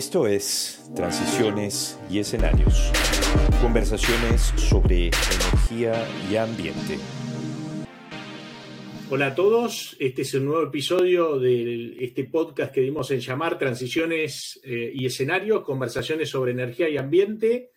[0.00, 2.90] Esto es Transiciones y Escenarios.
[3.60, 6.98] Conversaciones sobre energía y ambiente.
[9.10, 13.58] Hola a todos, este es un nuevo episodio de este podcast que dimos en llamar
[13.58, 17.68] Transiciones eh, y Escenarios, conversaciones sobre energía y ambiente.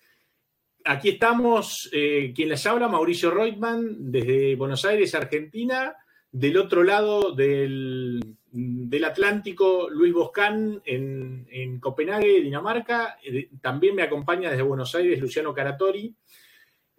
[0.85, 5.93] Aquí estamos, eh, quien les habla, Mauricio Reutemann, desde Buenos Aires, Argentina.
[6.31, 13.17] Del otro lado del del Atlántico, Luis Boscán en, Copenhague, Dinamarca.
[13.25, 16.15] Eh, también me acompaña desde Buenos Aires Luciano Caratori.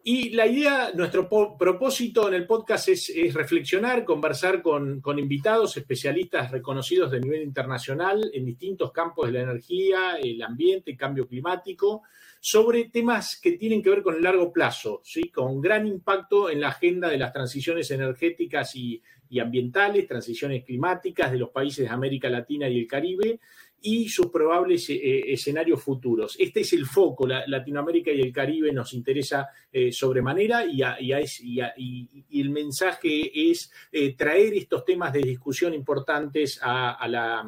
[0.07, 7.11] Y la idea, nuestro propósito en el podcast es, reflexionar, conversar con, invitados, especialistas reconocidos
[7.11, 12.03] de nivel internacional en distintos campos de la energía, el ambiente, el cambio climático,
[12.39, 15.31] sobre temas que tienen que ver con el largo plazo, ¿sí?
[15.31, 19.01] con gran impacto en la agenda de las transiciones energéticas y,
[19.35, 23.41] y ambientales, transiciones climáticas de los países de América Latina y el Caribe
[23.83, 26.37] y sus probables eh, eh, escenarios futuros.
[26.39, 32.51] Este es el foco, Latinoamérica y el Caribe nos interesa eh, sobremanera y, y, el
[32.51, 33.73] mensaje es
[34.17, 37.45] traer estos temas de discusión importantes a, la,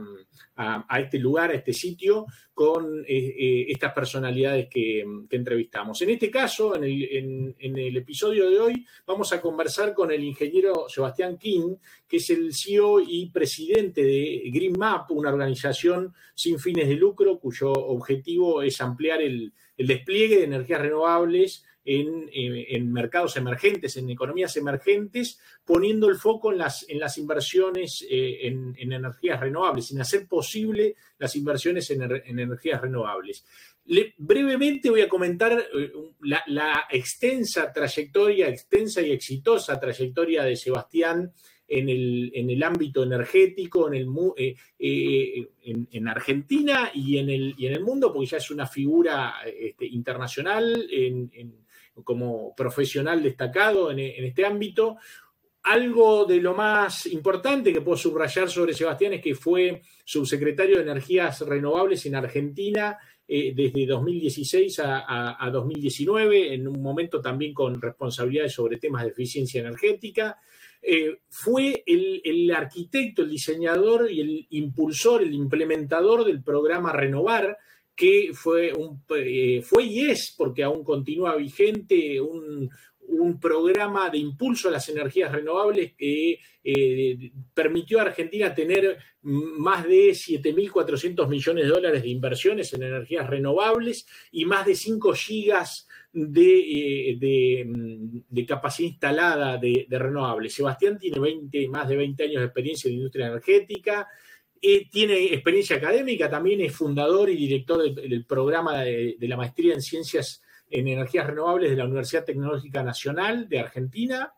[0.56, 6.00] a, este lugar, a este sitio, con estas personalidades que, entrevistamos.
[6.02, 10.24] En este caso, en el, en el, episodio de hoy, vamos a conversar con el
[10.24, 11.76] ingeniero Sebastián King,
[12.08, 17.38] que es el CEO y presidente de Green Map, una organización sin fines de lucro
[17.38, 25.38] cuyo objetivo es ampliar el, despliegue de energías renovables en, mercados emergentes, en economías emergentes,
[25.64, 30.96] poniendo el foco en las, en las inversiones eh, en, energías renovables, sin hacer posible
[31.18, 33.44] las inversiones en, energías renovables.
[34.18, 35.92] brevemente voy a comentar eh,
[36.22, 41.32] la, extensa trayectoria, extensa y exitosa trayectoria de Sebastián
[41.68, 44.08] en el, en el ámbito energético, en, el,
[44.78, 45.48] eh,
[45.92, 49.86] en, Argentina y en, el, y en el mundo, porque ya es una figura este,
[49.86, 50.86] internacional
[52.04, 54.96] como profesional destacado en, este ámbito.
[55.62, 60.82] Algo de lo más importante que puedo subrayar sobre Sebastián es que fue subsecretario de
[60.82, 62.96] Energías Renovables en Argentina
[63.26, 69.10] eh, desde 2016 a, a, 2019, en un momento también con responsabilidades sobre temas de
[69.10, 70.38] eficiencia energética.
[70.88, 77.58] Eh, fue el, arquitecto, el diseñador y el impulsor, el implementador del programa Renovar,
[77.96, 82.70] que fue, un, eh, fue y es, porque aún continúa vigente, un,
[83.40, 90.10] programa de impulso a las energías renovables que eh, permitió a Argentina tener más de
[90.10, 95.86] 7.400 millones de dólares de inversiones en energías renovables y más de 5 gigas
[96.18, 100.54] eh, mm, de, capacidad instalada de, renovables.
[100.54, 104.08] Sebastián tiene 20, más de 20 años de experiencia en la industria energética,
[104.60, 109.82] eh, tiene experiencia académica, también es fundador y director del, programa de, la maestría en
[109.82, 114.32] ciencias en energías renovables de la Universidad Tecnológica Nacional de Argentina.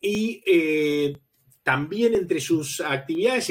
[0.00, 1.16] Y eh,
[1.66, 3.50] también entre sus actividades,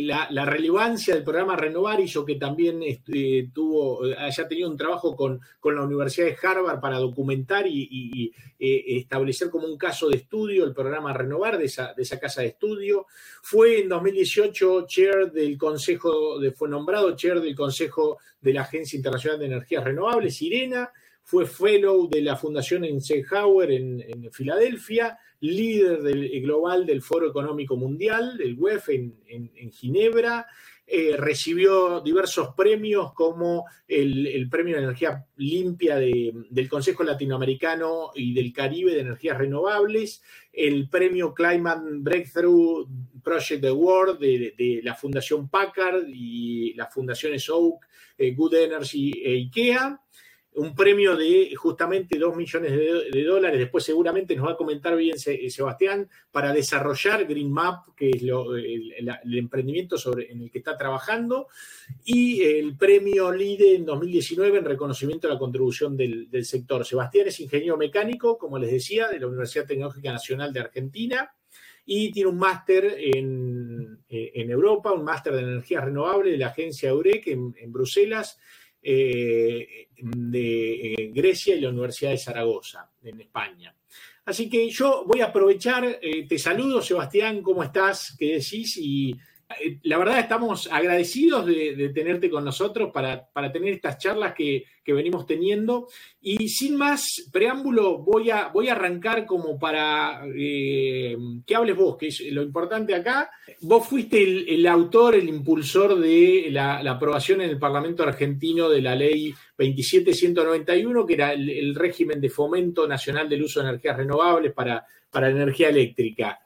[0.00, 5.40] la, relevancia del programa Renovar hizo que también este, tuvo, haya tenido un trabajo con,
[5.74, 10.74] la Universidad de Harvard para documentar y, eh, establecer como un caso de estudio el
[10.74, 13.06] programa Renovar de esa, casa de estudio.
[13.40, 19.40] Fue en 2018 chair del Consejo, fue nombrado chair del Consejo de la Agencia Internacional
[19.40, 20.92] de Energías Renovables, IRENA,
[21.22, 27.76] fue fellow de la Fundación Eisenhower en, en Filadelfia, líder eh, global del Foro Económico
[27.76, 30.46] Mundial, del WEF en, Ginebra.
[30.86, 38.52] Eh, recibió diversos premios como el, Premio de Energía Limpia del Consejo Latinoamericano y del
[38.52, 40.22] Caribe de Energías Renovables,
[40.52, 42.86] el Premio Climate Breakthrough
[43.22, 47.86] Project Award de, la Fundación Packard y las fundaciones Oak,
[48.18, 49.98] eh, Good Energy e IKEA
[50.54, 55.18] un premio de justamente 2 millones de, dólares, después seguramente nos va a comentar bien
[55.18, 61.48] Sebastián, para desarrollar Green Map, que es el, emprendimiento sobre, en el que está trabajando,
[62.04, 66.84] y el premio LIDE en 2019 en reconocimiento de la contribución del, sector.
[66.84, 71.34] Sebastián es ingeniero mecánico, como les decía, de la Universidad Tecnológica Nacional de Argentina,
[71.84, 77.26] y tiene un máster en, Europa, un máster de energías renovables de la agencia EUREC
[77.26, 78.38] en Bruselas,
[78.86, 83.74] eh, de eh, Grecia y la Universidad de Zaragoza, en España.
[84.26, 88.14] Así que yo voy a aprovechar, eh, te saludo Sebastián, ¿cómo estás?
[88.18, 88.78] ¿Qué decís?
[89.82, 95.88] La verdad estamos agradecidos de, tenerte con nosotros para, tener estas charlas que, venimos teniendo.
[96.20, 101.16] Y sin más preámbulo, voy a, voy a arrancar como para eh,
[101.46, 103.30] que hables vos, que es lo importante acá.
[103.60, 108.94] Vos fuiste el, autor, el impulsor de la, aprobación en el Parlamento argentino de la
[108.94, 114.86] ley 27191, que era el, régimen de fomento nacional del uso de energías renovables para,
[115.10, 116.40] para energía eléctrica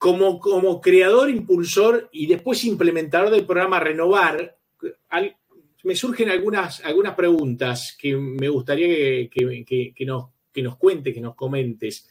[0.00, 4.56] como, creador, impulsor y después implementador del programa Renovar,
[5.84, 6.82] me surgen algunas,
[7.14, 12.08] preguntas que me gustaría que, nos, que cuentes, que nos comentes.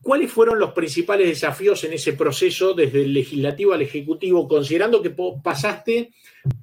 [0.00, 5.14] ¿Cuáles fueron los principales desafíos en ese proceso desde el legislativo al ejecutivo, considerando que
[5.44, 6.14] pasaste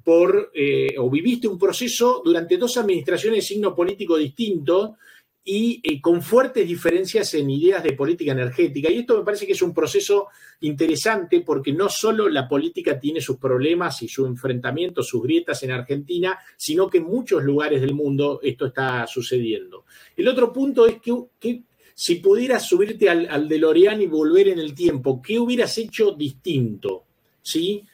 [0.02, 4.96] por eh, o viviste un proceso durante dos administraciones de signo político distinto
[5.44, 8.90] y eh, con fuertes diferencias en ideas de política energética.
[8.90, 10.28] Y esto me parece que es un proceso
[10.60, 15.70] interesante porque no solo la política tiene sus problemas y su enfrentamiento, sus grietas en
[15.70, 19.84] Argentina, sino que en muchos lugares del mundo esto está sucediendo.
[20.16, 21.62] El otro punto es que,
[21.94, 27.04] si pudieras subirte al, al DeLorean y volver en el tiempo, ¿qué hubieras hecho distinto?
[27.42, 27.84] ¿Sí?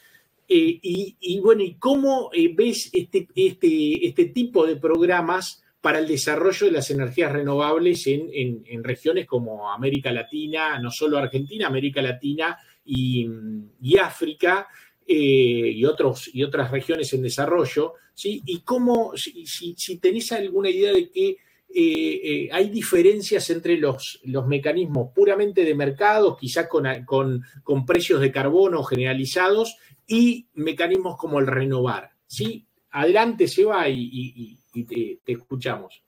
[0.49, 0.79] Eh,
[1.21, 5.63] y, bueno, ¿y cómo eh, ves este, este, este tipo de programas?
[5.87, 11.69] Para el desarrollo de las energías renovables en, regiones como América Latina, no solo Argentina,
[11.69, 14.67] América Latina y, África
[15.07, 18.43] eh, y, otros, y otras regiones en desarrollo, ¿sí?
[18.47, 21.37] Y cómo, si, si, tenés alguna idea de que eh,
[21.73, 28.33] eh, hay diferencias entre los, los, mecanismos puramente de mercado, quizás con, con, precios de
[28.33, 32.11] carbono generalizados, y mecanismos como el renovar.
[32.27, 32.67] ¿sí?
[32.91, 36.03] Adelante, Seba, y, y te, escuchamos.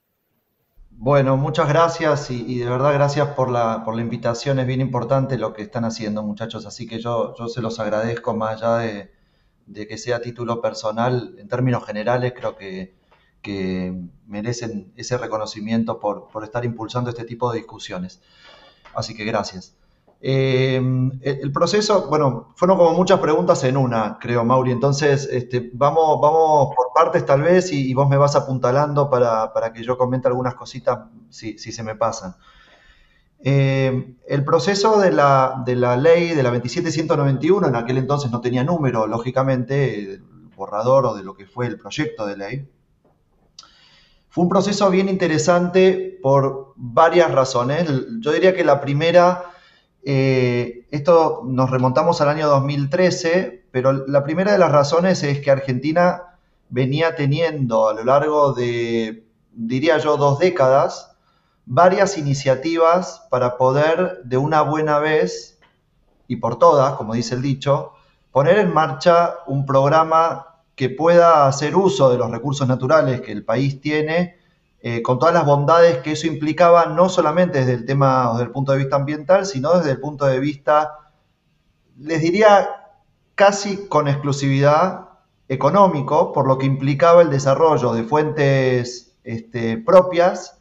[0.90, 4.58] Bueno, muchas gracias y, de verdad gracias por la, por la invitación.
[4.58, 6.66] Es bien importante lo que están haciendo, muchachos.
[6.66, 11.36] Así que yo, yo se los agradezco más allá de, que sea título personal.
[11.38, 12.96] En términos generales, creo que,
[13.42, 13.94] que
[14.26, 18.20] merecen ese reconocimiento por, por estar impulsando este tipo de discusiones.
[18.94, 19.77] Así que gracias.
[20.20, 20.76] Eh,
[21.22, 24.72] el, proceso, bueno, fueron como muchas preguntas en una, creo, Mauri.
[24.72, 29.84] Entonces, este, vamos, vamos por partes tal vez y, vos me vas apuntalando para, que
[29.84, 31.00] yo comente algunas cositas
[31.30, 32.34] si, se me pasan.
[33.40, 38.40] Eh, el proceso de la, de la, ley de la 27191, en aquel entonces no
[38.40, 40.22] tenía número, lógicamente, el
[40.56, 42.68] borrador o de lo que fue el proyecto de ley,
[44.28, 47.88] fue un proceso bien interesante por varias razones.
[48.20, 49.44] Yo diría que la primera
[50.10, 55.50] eh, esto nos remontamos al año 2013, pero la primera de las razones es que
[55.50, 56.38] Argentina
[56.70, 61.14] venía teniendo a lo largo de, diría yo, dos décadas,
[61.66, 65.58] varias iniciativas para poder de una buena vez
[66.26, 67.92] y por todas, como dice el dicho,
[68.32, 73.44] poner en marcha un programa que pueda hacer uso de los recursos naturales que el
[73.44, 74.37] país tiene
[74.80, 78.50] eh, con todas las bondades que eso implicaba, no solamente desde el tema desde el
[78.52, 81.10] punto de vista ambiental, sino desde el punto de vista,
[81.98, 82.68] les diría,
[83.34, 85.08] casi con exclusividad
[85.48, 90.58] económico, por lo que implicaba el desarrollo de fuentes este, propias,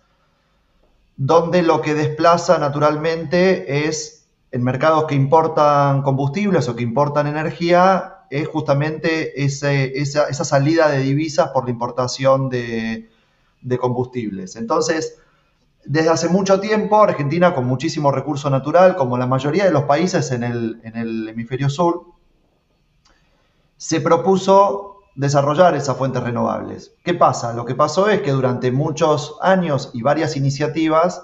[1.15, 8.25] donde lo que desplaza naturalmente es en mercados que importan combustibles o que importan energía,
[8.31, 13.09] es justamente esa, esa salida de divisas por la importación de,
[13.61, 14.55] de combustibles.
[14.55, 15.19] Entonces,
[15.87, 20.31] desde hace mucho tiempo, Argentina, con muchísimo recurso natural, como la mayoría de los países
[20.31, 22.07] en el, hemisferio sur,
[23.77, 26.93] se propuso desarrollar esas fuentes renovables.
[27.03, 27.53] ¿Qué pasa?
[27.53, 31.23] Lo que pasó es que durante muchos años y varias iniciativas,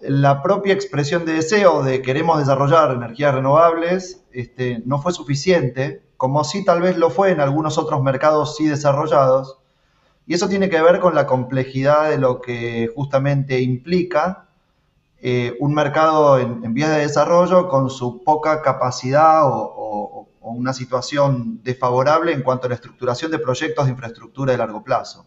[0.00, 6.42] la propia expresión de deseo de queremos desarrollar energías renovables este, no fue suficiente, como
[6.42, 9.59] sí tal vez lo fue en algunos otros mercados sí desarrollados,
[10.30, 14.46] y eso tiene que ver con la complejidad de lo que justamente implica
[15.20, 22.32] eh, un mercado en, vías de desarrollo con su poca capacidad o, una situación desfavorable
[22.32, 25.26] en cuanto a la estructuración de proyectos de infraestructura de largo plazo.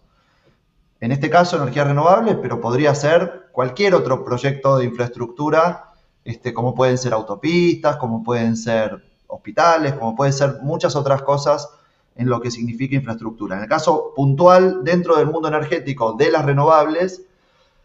[1.01, 5.91] En este caso, energía renovable, pero podría ser cualquier otro proyecto de infraestructura,
[6.23, 11.67] este, como pueden ser autopistas, como pueden ser hospitales, como pueden ser muchas otras cosas
[12.15, 13.55] en lo que significa infraestructura.
[13.55, 17.23] En el caso puntual, dentro del mundo energético de las renovables,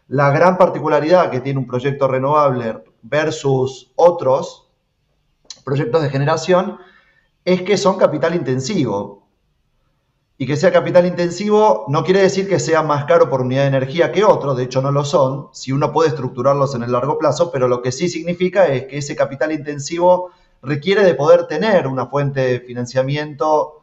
[0.07, 4.67] la gran particularidad que tiene un proyecto renovable versus otros
[5.63, 6.77] proyectos de generación
[7.45, 9.27] es que son capital intensivo.
[10.37, 13.67] Y que sea capital intensivo no quiere decir que sea más caro por unidad de
[13.67, 17.17] energía que otro, de hecho no lo son, si uno puede estructurarlos en el largo
[17.17, 20.31] plazo, pero lo que sí significa es que ese capital intensivo
[20.61, 23.78] requiere de poder tener una fuente de financiamiento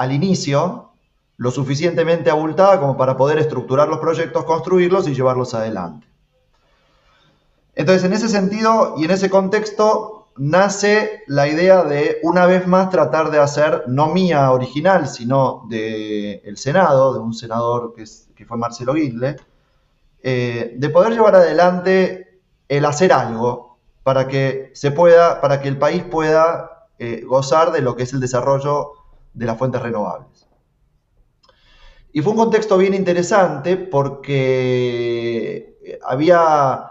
[0.00, 0.92] al inicio
[1.36, 6.06] lo suficientemente abultada como para poder estructurar los proyectos, construirlos y llevarlos adelante.
[7.74, 12.88] Entonces, en ese sentido y en ese contexto, nace la idea de, una vez más,
[12.88, 18.04] tratar de hacer, no mía original, sino del Senado, de un senador que,
[18.34, 19.36] que fue Marcelo Guindle,
[20.22, 25.76] eh, de poder llevar adelante el hacer algo para que se pueda, para que el
[25.76, 28.92] país pueda eh, gozar de lo que es el desarrollo
[29.32, 30.46] de las fuentes renovables.
[32.12, 36.90] Y fue un contexto bien interesante porque había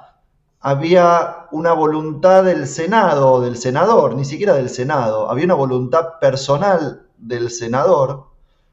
[0.61, 7.07] había una voluntad del Senado, del senador, ni siquiera del Senado, había una voluntad personal
[7.17, 8.27] del senador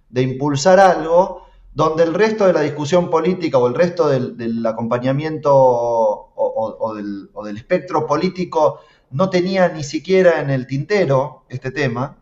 [0.09, 5.53] de impulsar algo donde el resto de la discusión política o el resto del, acompañamiento
[5.55, 8.81] o, del, espectro político
[9.11, 12.17] no tenía ni siquiera en el tintero este tema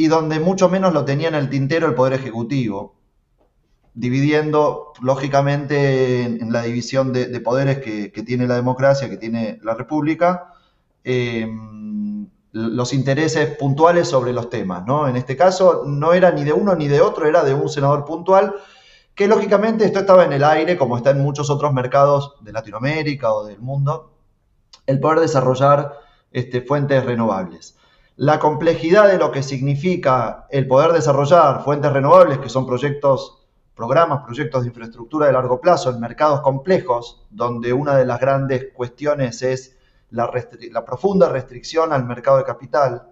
[0.00, 2.94] y donde mucho menos lo tenía en el tintero el Poder Ejecutivo
[3.92, 10.54] dividiendo lógicamente en, la división de, poderes que, tiene la democracia, que tiene la república,
[11.04, 14.86] em, los intereses puntuales sobre los temas.
[14.86, 15.06] ¿no?
[15.06, 18.06] En este caso no era ni de uno ni de otro, era de un senador
[18.06, 18.54] puntual,
[19.14, 23.34] que lógicamente esto estaba en el aire, como está en muchos otros mercados de Latinoamérica
[23.34, 24.14] o del mundo,
[24.86, 25.92] el poder desarrollar
[26.32, 27.76] este, fuentes renovables.
[28.20, 34.24] La complejidad de lo que significa el poder desarrollar fuentes renovables, que son proyectos programas,
[34.26, 39.40] proyectos de infraestructura de largo plazo en mercados complejos, donde una de las grandes cuestiones
[39.40, 39.74] es
[40.10, 40.30] la,
[40.84, 43.08] profunda restricción al mercado de capital,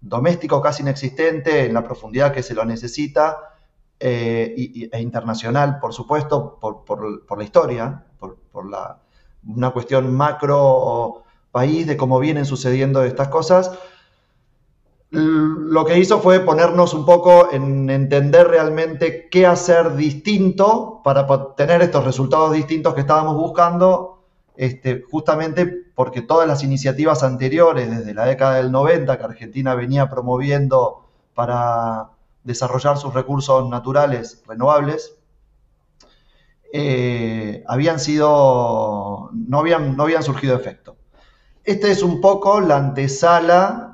[0.00, 3.56] doméstico casi inexistente en la profundidad que se lo necesita,
[3.98, 9.00] eh, e internacional, por supuesto, por, la historia, por, la,
[9.48, 13.72] una cuestión macro país de cómo vienen sucediendo estas cosas,
[15.14, 21.82] lo que hizo fue ponernos un poco en entender realmente qué hacer distinto para tener
[21.82, 24.24] estos resultados distintos que estábamos buscando,
[24.56, 30.10] este, justamente porque todas las iniciativas anteriores, desde la década del 90, que Argentina venía
[30.10, 31.04] promoviendo
[31.34, 32.10] para
[32.42, 35.16] desarrollar sus recursos naturales renovables,
[36.72, 40.96] eh, habían sido, no habían, no habían surgido efecto.
[41.62, 43.93] Esta es un poco la antesala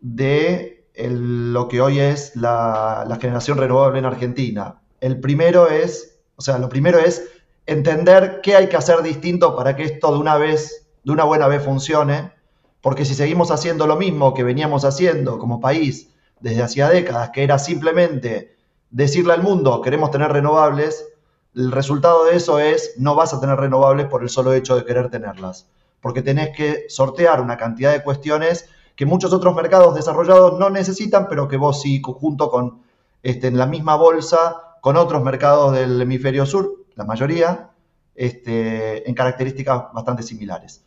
[0.00, 4.80] de lo que hoy es la, generación renovable en Argentina.
[5.00, 7.24] El primero es, o sea, lo primero es
[7.66, 11.46] entender qué hay que hacer distinto para que esto de una vez, de una buena
[11.46, 12.32] vez funcione,
[12.80, 17.44] porque si seguimos haciendo lo mismo que veníamos haciendo como país desde hacía décadas, que
[17.44, 18.56] era simplemente
[18.90, 21.06] decirle al mundo queremos tener renovables,
[21.54, 24.84] el resultado de eso es no vas a tener renovables por el solo hecho de
[24.84, 25.68] querer tenerlas,
[26.00, 28.68] porque tenés que sortear una cantidad de cuestiones
[29.00, 32.82] que muchos otros mercados desarrollados no necesitan, pero que vos sí, junto con
[33.22, 37.70] este, en la misma bolsa, con otros mercados del hemisferio sur, la mayoría,
[38.14, 40.84] este, en características bastante similares.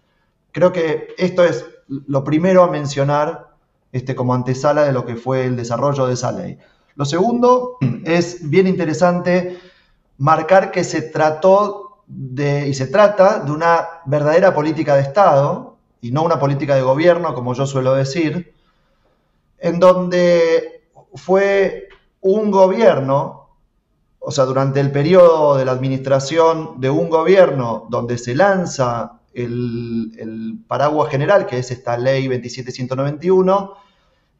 [0.51, 3.55] Creo que esto es lo primero a mencionar
[3.91, 6.59] este, como antesala de lo que fue el desarrollo de esa ley.
[6.93, 9.57] Lo segundo es bien interesante
[10.19, 15.72] marcar que se trató de, y se trata de una verdadera política de Estado,
[16.03, 18.53] y no una política de gobierno, como yo suelo decir,
[19.57, 21.87] en donde fue
[22.19, 23.55] un gobierno,
[24.19, 30.59] o sea, durante el periodo de la administración de un gobierno donde se lanza el,
[30.67, 33.73] paraguas general, que es esta ley 27191,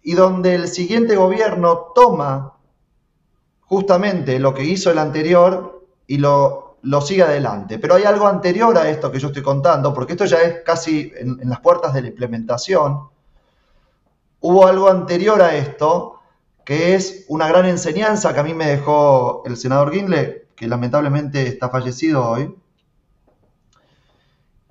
[0.03, 2.57] y donde el siguiente gobierno toma
[3.61, 7.79] justamente lo que hizo el anterior y lo lo sigue adelante.
[7.79, 11.11] Pero hay algo anterior a esto que yo estoy contando, porque esto ya es casi
[11.15, 13.09] en, las puertas de la implementación.
[14.41, 16.19] Hubo algo anterior a esto,
[16.65, 21.47] que es una gran enseñanza que a mí me dejó el senador Guinle, que lamentablemente
[21.47, 22.55] está fallecido hoy,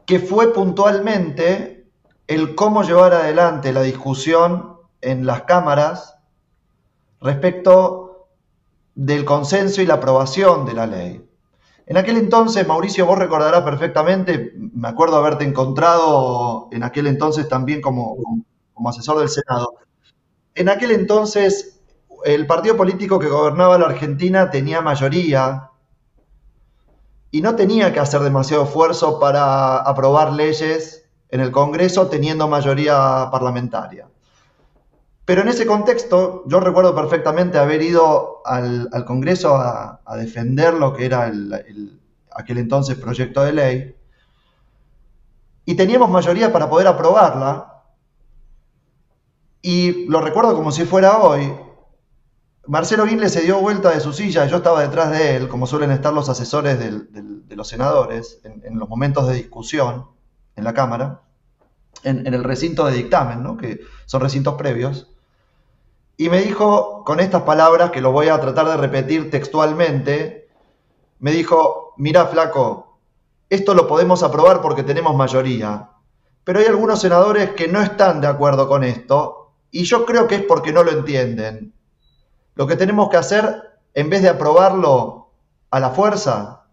[0.05, 1.87] que fue puntualmente
[2.27, 6.17] el cómo llevar adelante la discusión en las cámaras
[7.21, 8.29] respecto
[8.95, 11.32] del consenso y la aprobación de la ley.
[11.87, 17.81] En aquel entonces, Mauricio, vos recordarás perfectamente, me acuerdo haberte encontrado en aquel entonces también
[17.81, 18.17] como,
[18.73, 19.75] como asesor del Senado.
[20.55, 21.81] En aquel entonces,
[22.25, 25.71] el partido político que gobernaba la Argentina tenía mayoría
[27.31, 33.29] y no tenía que hacer demasiado esfuerzo para aprobar leyes en el Congreso teniendo mayoría
[33.33, 34.09] parlamentaria.
[35.25, 41.07] Pero en ese contexto, yo recuerdo perfectamente haber ido al, Congreso a, defender lo que
[41.07, 41.31] era
[42.31, 43.97] aquel entonces proyecto de ley,
[45.65, 47.69] y teníamos mayoría para poder aprobarla,
[49.65, 51.53] Y lo recuerdo como si fuera hoy.
[52.67, 55.93] Marcelo Guinle se dio vuelta de su silla, yo estaba detrás de él, como suelen
[55.93, 60.07] estar los asesores de los senadores en, los momentos de discusión
[60.57, 61.22] en la Cámara,
[62.05, 63.57] en, el recinto de dictamen, ¿no?
[63.57, 65.09] que son recintos previos,
[66.17, 70.49] y me dijo con estas palabras, que lo voy a tratar de repetir textualmente,
[71.19, 72.99] me dijo, mira flaco,
[73.49, 75.91] esto lo podemos aprobar porque tenemos mayoría,
[76.45, 80.37] pero hay algunos senadores que no están de acuerdo con esto, y yo creo que
[80.37, 81.73] es porque no lo entienden.
[82.55, 85.31] Lo que tenemos que hacer, en vez de aprobarlo
[85.71, 86.67] a la fuerza,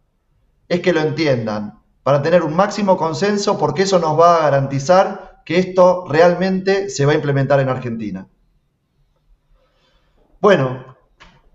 [0.67, 5.41] es que lo entiendan, para tener un máximo consenso, porque eso nos va a garantizar
[5.45, 8.27] que esto realmente se va a implementar en Argentina.
[10.39, 10.97] Bueno,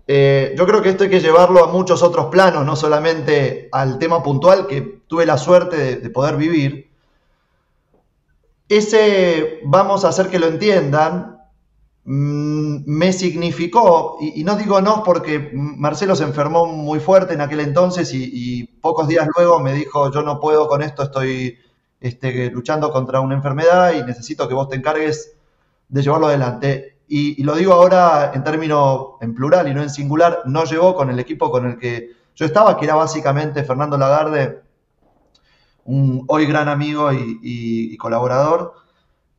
[0.07, 3.97] eh, yo creo que esto hay que llevarlo a muchos otros planos, no solamente al
[3.97, 6.91] tema puntual que tuve la suerte de poder vivir.
[8.69, 11.34] Ese vamos a hacer que lo entiendan,
[12.07, 18.13] me significó, y, no digo no porque Marcelo se enfermó muy fuerte en aquel entonces
[18.13, 21.57] y, pocos días luego me dijo, yo no puedo con esto, estoy
[21.99, 25.35] este, luchando contra una enfermedad y necesito que vos te encargues
[25.89, 26.99] de llevarlo adelante.
[27.07, 31.09] Y, lo digo ahora en término en plural y no en singular, no llevó con
[31.09, 34.61] el equipo con el que yo estaba, que era básicamente Fernando Lagarde,
[35.85, 38.73] un hoy gran amigo y colaborador,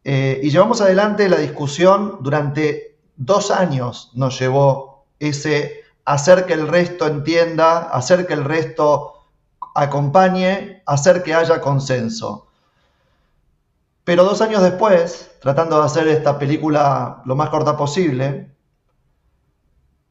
[0.09, 6.69] eh, y llevamos adelante la discusión durante dos años, nos llevó ese hacer que el
[6.69, 9.27] resto entienda, hacer que el resto
[9.75, 12.47] acompañe, hacer que haya consenso.
[14.05, 18.55] Pero dos años después, tratando de hacer esta película lo más corta posible,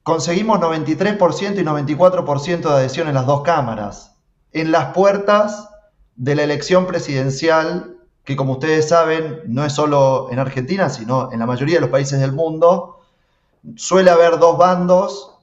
[0.04, 4.18] conseguimos 93% y 94% de adhesión en las dos cámaras,
[4.52, 5.70] en las puertas
[6.18, 7.95] de la elección presidencial
[8.26, 11.90] que como ustedes saben, no es solo en Argentina, sino en la mayoría de los
[11.92, 13.02] países del mundo,
[13.76, 15.38] suele haber dos bandos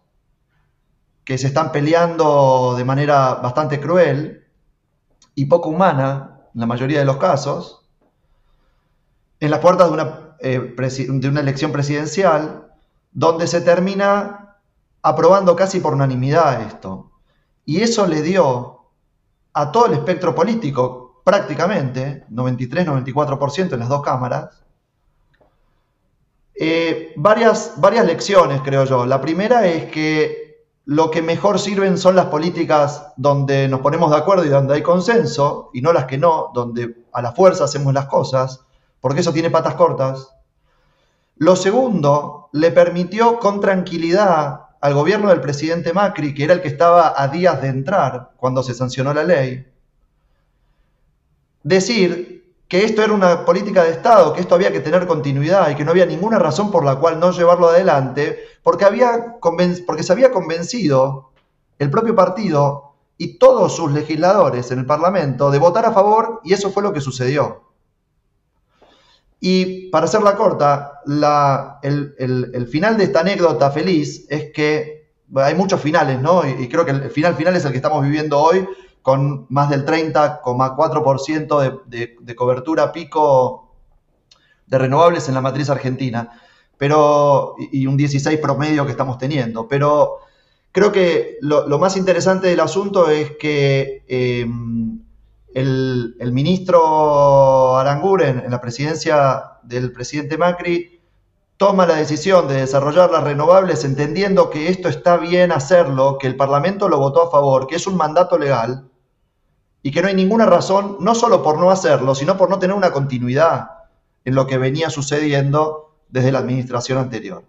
[1.25, 4.45] que se están peleando de manera bastante cruel
[5.37, 7.89] y poco humana, en la mayoría de los casos,
[9.39, 12.67] en las puertas de una, eh, de una elección presidencial,
[13.13, 14.57] donde se termina
[15.03, 17.13] aprobando casi por unanimidad esto.
[17.65, 18.81] Y eso le dio
[19.53, 24.63] a todo el espectro político, prácticamente, 93-94% en las dos cámaras,
[26.55, 29.07] eh, varias, varias lecciones, creo yo.
[29.07, 34.17] La primera es que lo que mejor sirven son las políticas donde nos ponemos de
[34.17, 37.95] acuerdo y donde hay consenso, y no las que no, donde a la fuerza hacemos
[37.95, 38.61] las cosas,
[39.01, 40.35] porque eso tiene patas cortas.
[41.37, 46.69] Lo segundo, le permitió con tranquilidad al gobierno del presidente Macri, que era el que
[46.69, 49.72] estaba a días de entrar cuando se sancionó la ley,
[51.63, 52.33] decir
[52.69, 55.85] que esto era una política de Estado, que esto había que tener continuidad y que
[55.85, 59.37] no había ninguna razón por la cual no llevarlo adelante, porque, había
[59.87, 61.33] porque se había convencido
[61.79, 66.55] el propio partido y todos sus legisladores en el Parlamento de votar a favor y
[66.55, 67.63] eso fue lo que sucedió.
[69.39, 71.01] Y para hacerla corta,
[71.83, 76.43] el, final de esta anécdota feliz es que hay muchos finales, ¿no?
[76.49, 78.67] y creo que el final final es el que estamos viviendo hoy,
[79.03, 83.75] con más del 30,4% de, cobertura pico
[84.67, 86.31] de renovables en la matriz argentina,
[86.79, 89.69] pero, y un 16 promedio que estamos teniendo.
[89.69, 90.19] Pero
[90.71, 94.47] creo que lo, más interesante del asunto es que eh,
[95.55, 101.01] el, ministro Aranguren, en la presidencia del presidente Macri,
[101.57, 106.37] toma la decisión de desarrollar las renovables entendiendo que esto está bien hacerlo, que el
[106.37, 108.92] Parlamento lo votó a favor, que es un mandato legal
[109.83, 112.77] y que no hay ninguna razón, no solo por no hacerlo, sino por no tener
[112.77, 113.71] una continuidad
[114.25, 117.43] en lo que venía sucediendo desde la administración anterior.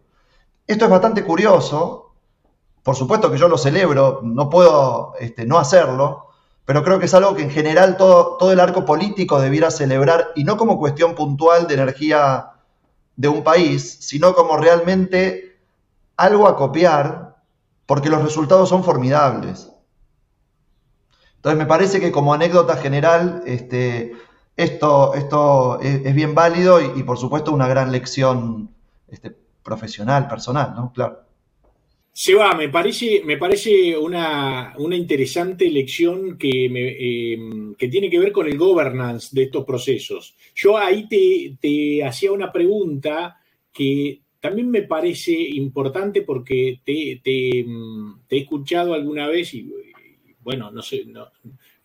[0.65, 2.13] Esto es bastante curioso,
[2.81, 6.27] por supuesto que yo lo celebro, no puedo este, no hacerlo,
[6.65, 10.29] pero creo que es algo que en general todo, todo el arco político debiera celebrar,
[10.35, 12.53] y no como cuestión puntual de energía
[13.15, 15.59] de un país, sino como realmente
[16.17, 17.35] algo a copiar,
[17.85, 19.72] porque los resultados son formidables.
[21.43, 24.13] Entonces me parece que como anécdota general, este,
[24.55, 28.69] esto, esto es, bien válido y, por supuesto una gran lección
[29.09, 30.93] este, profesional, personal, ¿no?
[30.93, 31.17] Claro.
[32.13, 37.37] Seba, me parece, me parece una, interesante lección que, eh,
[37.77, 40.37] que, tiene que ver con el governance de estos procesos.
[40.55, 41.09] Yo ahí
[41.59, 43.35] te, hacía una pregunta
[43.73, 47.59] que también me parece importante porque te, te
[48.29, 49.69] he escuchado alguna vez y
[50.43, 51.05] bueno, no sé,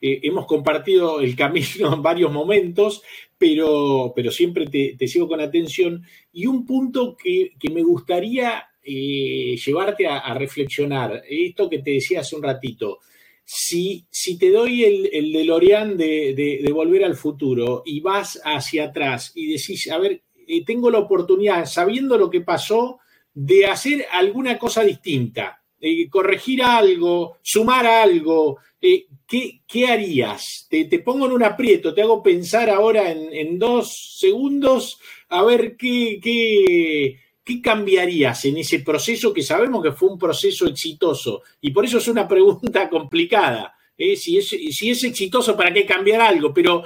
[0.01, 3.03] eh, hemos compartido el camino en varios momentos,
[3.37, 6.03] pero, pero siempre te, sigo con atención.
[6.33, 12.37] Y un punto que, me gustaría eh, llevarte a, reflexionar, esto que te decía hace
[12.37, 12.99] un ratito,
[13.45, 19.33] si, si te doy el, DeLorean de, de, Volver al Futuro y vas hacia atrás
[19.35, 22.99] y decís, a ver, eh, tengo la oportunidad, sabiendo lo que pasó,
[23.33, 30.67] de hacer alguna cosa distinta, eh, corregir algo, sumar algo, eh, ¿qué, harías?
[30.69, 36.19] Te, pongo en un aprieto, te hago pensar ahora en, dos segundos a ver qué,
[36.23, 41.43] qué, qué, cambiarías en ese proceso que sabemos que fue un proceso exitoso.
[41.61, 43.75] Y por eso es una pregunta complicada.
[43.97, 44.17] ¿eh?
[44.17, 46.53] Si, es, si, es, exitoso, ¿para qué cambiar algo?
[46.53, 46.83] Pero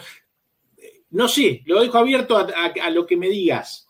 [1.10, 3.81] no sé, lo dejo abierto a lo que me digas.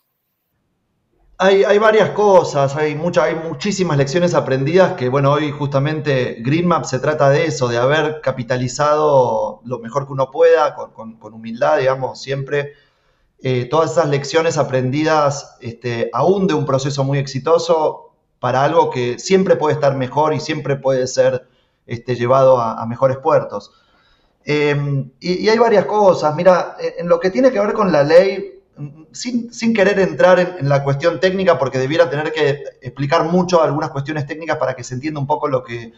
[1.44, 7.30] Hay, varias cosas, hay, hay muchísimas lecciones aprendidas que, bueno, hoy justamente GreenMap se trata
[7.30, 12.74] de eso, de haber capitalizado lo mejor que uno pueda, con, humildad, digamos, siempre.
[13.40, 19.18] Eh, todas esas lecciones aprendidas este, aún de un proceso muy exitoso para algo que
[19.18, 21.48] siempre puede estar mejor y siempre puede ser
[21.88, 23.72] este, llevado a, mejores puertos.
[24.44, 24.76] Eh,
[25.18, 26.36] y, hay varias cosas.
[26.36, 28.61] Mira, en lo que tiene que ver con la ley,
[29.12, 34.26] sin, querer entrar en, la cuestión técnica, porque debiera tener que explicar mucho algunas cuestiones
[34.26, 35.92] técnicas para que se entienda un poco lo que,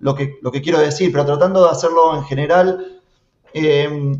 [0.00, 3.00] lo que, lo que quiero decir, pero tratando de hacerlo en general,
[3.52, 4.18] eh,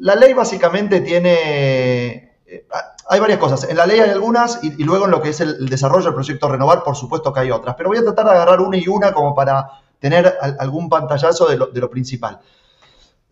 [0.00, 2.36] la ley básicamente tiene...
[2.46, 2.66] Eh,
[3.06, 3.68] hay varias cosas.
[3.68, 6.48] En la ley hay algunas y, luego en lo que es el, desarrollo del proyecto
[6.48, 7.74] Renovar, por supuesto que hay otras.
[7.76, 9.68] Pero voy a tratar de agarrar una y una como para
[9.98, 12.40] tener algún pantallazo de lo, de lo principal.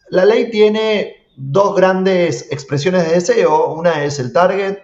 [0.08, 3.72] La ley tiene dos grandes expresiones de deseo.
[3.74, 4.78] Una es el target,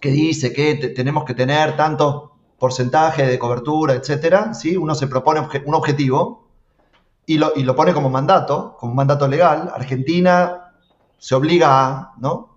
[0.00, 4.54] que dice que tenemos que tener tanto porcentaje de cobertura, etcétera.
[4.54, 4.76] ¿sí?
[4.76, 6.48] Uno se propone un objetivo
[7.26, 9.70] y lo, y lo, pone como mandato, como mandato legal.
[9.74, 10.72] Argentina
[11.18, 12.48] se obliga a, ¿no?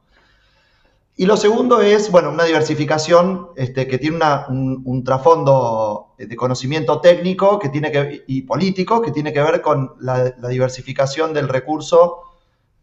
[1.15, 4.17] Y lo segundo es, bueno, una diversificación este, que tiene
[4.49, 9.93] un, trasfondo de conocimiento técnico que tiene que, y político que tiene que ver con
[9.99, 12.32] la diversificación del recurso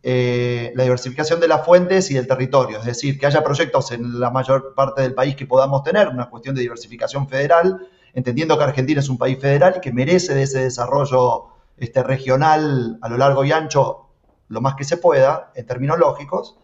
[0.03, 4.19] eh, la diversificación de las fuentes y del territorio, es decir, que haya proyectos en
[4.19, 8.65] la mayor parte del país que podamos tener, una cuestión de diversificación federal, entendiendo que
[8.65, 13.19] Argentina es un país federal y que merece de ese desarrollo este, regional a lo
[13.19, 14.07] largo y ancho
[14.49, 16.57] lo más que se pueda, en términos lógicos.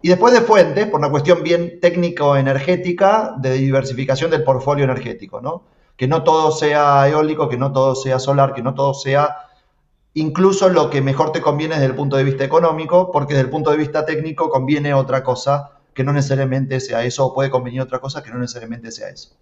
[0.00, 5.64] Y después de fuentes, por una cuestión bien técnico-energética, de diversificación del portfolio energético, ¿no?
[5.96, 9.49] Que no todo sea eólico, que no todo sea solar, que no todo sea
[10.14, 13.50] incluso lo que mejor te conviene desde el punto de vista económico, porque desde el
[13.50, 17.80] punto de vista técnico conviene otra cosa que no necesariamente sea eso, o puede convenir
[17.80, 19.36] otra cosa que no necesariamente sea eso.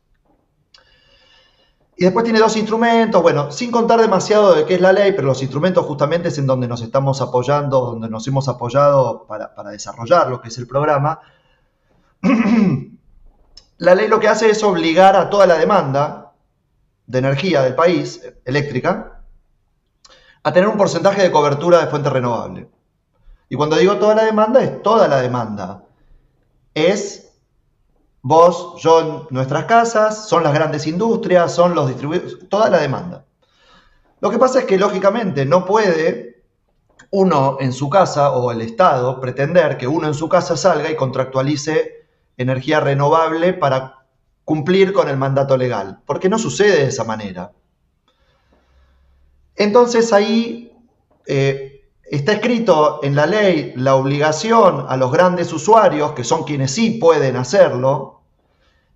[1.97, 5.27] Y después tiene dos instrumentos, bueno, sin contar demasiado de qué es la ley, pero
[5.27, 9.71] los instrumentos justamente es en donde nos estamos apoyando, donde nos hemos apoyado para, para
[9.71, 11.21] desarrollar lo que es el programa.
[13.79, 16.35] la ley lo que hace es obligar a toda la demanda
[17.07, 19.18] de energía del país, eléctrica,
[20.49, 22.71] a tener un porcentaje de cobertura de fuente renovable.
[23.51, 25.85] Y cuando digo toda la demanda, es toda la demanda.
[26.73, 27.35] Es
[28.23, 33.27] vos, yo, nuestras casas, son las grandes industrias, son los distribuidores, toda la demanda.
[34.21, 36.43] Lo que pasa es que, lógicamente, no puede
[37.11, 40.97] uno en su casa o el Estado pretender que uno en su casa salga y
[40.97, 42.07] contractualice
[42.39, 44.07] energía renovable para
[44.45, 47.53] cumplir con el mandato legal, porque no sucede de esa manera.
[49.59, 50.73] Entonces ahí
[51.27, 56.71] eh, está escrito en la ley la obligación a los grandes usuarios, que son quienes
[56.71, 58.23] sí pueden hacerlo,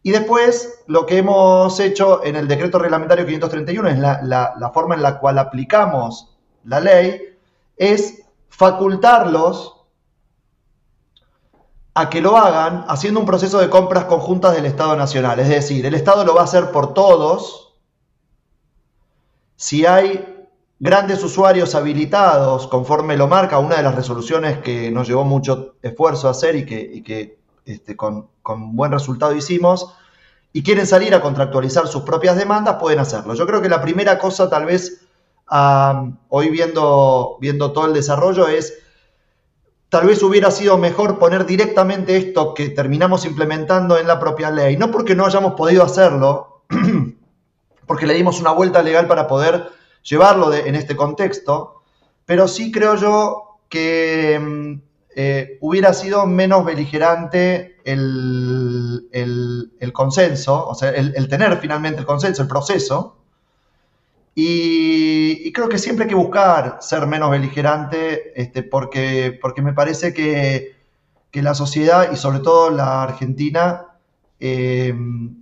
[0.04, 4.94] y después lo que hemos hecho en el decreto reglamentario 531 es la, la forma
[4.94, 7.20] en la cual aplicamos la ley,
[7.76, 9.82] es facultarlos
[11.94, 15.38] a que lo hagan haciendo un proceso de compras conjuntas del Estado Nacional.
[15.40, 17.74] Es decir, el Estado lo va a hacer por todos
[19.56, 20.31] si hay
[20.82, 26.26] grandes usuarios habilitados, conforme lo marca una de las resoluciones que nos llevó mucho esfuerzo
[26.26, 29.94] a hacer y que, este, con, buen resultado hicimos,
[30.52, 33.34] y quieren salir a contractualizar sus propias demandas, pueden hacerlo.
[33.34, 35.06] Yo creo que la primera cosa, tal vez,
[36.28, 38.74] hoy viendo, viendo todo el desarrollo, es
[39.88, 44.76] tal vez hubiera sido mejor poner directamente esto que terminamos implementando en la propia ley,
[44.76, 46.64] no porque no hayamos podido hacerlo,
[47.86, 51.82] porque le dimos una vuelta legal para poder llevarlo en este contexto,
[52.24, 54.80] pero sí creo yo que mm,
[55.14, 59.08] eh, hubiera sido menos beligerante el,
[59.92, 63.18] consenso, o sea, el, tener finalmente el consenso, el proceso,
[64.34, 70.14] y, creo que siempre hay que buscar ser menos beligerante, este, porque, porque me parece
[70.14, 70.80] que,
[71.34, 73.91] la sociedad y sobre todo la Argentina
[74.44, 74.92] eh,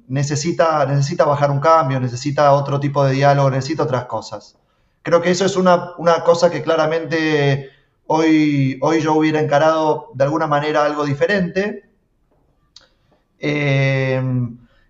[0.09, 4.59] necesita, necesita bajar un cambio, necesita otro tipo de diálogo, necesita otras cosas.
[5.01, 7.71] Creo que eso es una, cosa que claramente
[8.07, 11.89] hoy, hoy yo hubiera encarado de alguna manera algo diferente.
[13.39, 14.23] Eh,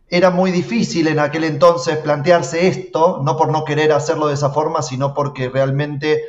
[0.08, 4.50] era muy difícil en aquel entonces plantearse esto, no por no querer hacerlo de esa
[4.50, 6.20] forma, sino porque realmente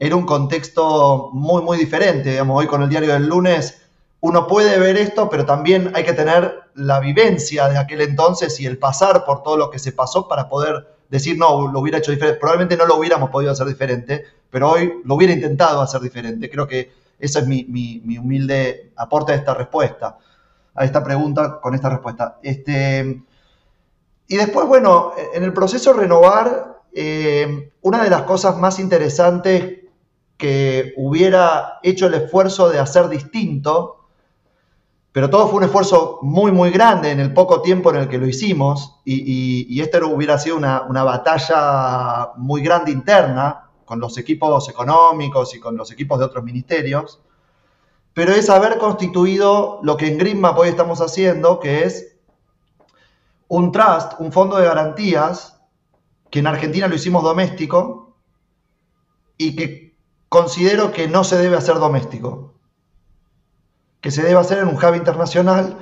[0.00, 2.40] era un contexto muy, muy diferente.
[2.40, 3.87] Hoy con el diario del lunes
[4.20, 8.66] uno puede ver esto, pero también hay que tener la vivencia de aquel entonces y
[8.66, 12.10] el pasar por todo lo que se pasó para poder decir, no, lo hubiera hecho
[12.10, 12.40] diferente.
[12.40, 16.50] Probablemente no lo hubiéramos podido hacer diferente, pero hoy lo hubiera intentado hacer diferente.
[16.50, 20.18] Creo que ese es mi, mi humilde aporte a esta respuesta,
[20.74, 22.38] a esta pregunta con esta respuesta.
[22.42, 23.22] Este,
[24.26, 29.84] y después, bueno, en el proceso renovar, eh, una de las cosas más interesantes
[30.36, 33.97] que hubiera hecho el esfuerzo de hacer distinto,
[35.12, 38.18] pero todo fue un esfuerzo muy, muy grande en el poco tiempo en el que
[38.18, 44.18] lo hicimos, y, y, esto hubiera sido una, una, batalla muy grande interna con los
[44.18, 47.20] equipos económicos y con los equipos de otros ministerios,
[48.12, 52.18] pero es haber constituido lo que en Greenmap hoy estamos haciendo, que es
[53.48, 55.60] un trust, un fondo de garantías,
[56.30, 58.16] que en Argentina lo hicimos doméstico
[59.36, 59.96] y que
[60.28, 62.57] considero que no se debe hacer doméstico,
[64.00, 65.76] que se debe hacer en un hub internacional.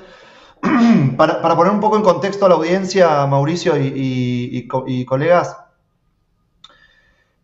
[1.17, 4.67] para, poner un poco en contexto a la audiencia, Mauricio y,
[5.07, 5.57] colegas,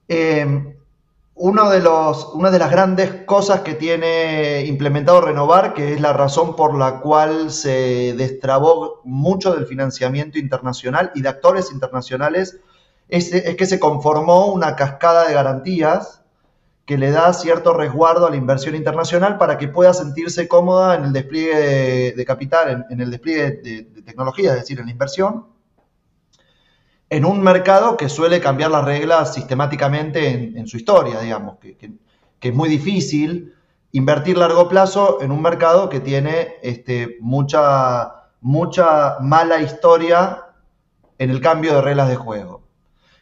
[0.09, 0.75] eh,
[1.35, 6.55] de los, una de las grandes cosas que tiene implementado Renovar, que es la razón
[6.55, 12.59] por la cual se destrabó mucho del financiamiento internacional y de actores internacionales,
[13.09, 16.22] es, que se conformó una cascada de garantías
[16.85, 21.05] que le da cierto resguardo a la inversión internacional para que pueda sentirse cómoda en
[21.05, 25.47] el despliegue de, capital, en, el despliegue de, tecnología, es decir, en la inversión
[27.13, 31.77] en un mercado que suele cambiar las reglas sistemáticamente en, su historia, digamos, que,
[32.41, 33.55] es muy difícil
[33.93, 40.43] invertir largo plazo en un mercado que tiene este, mucha, mucha mala historia
[41.19, 42.62] en el cambio de reglas de juego.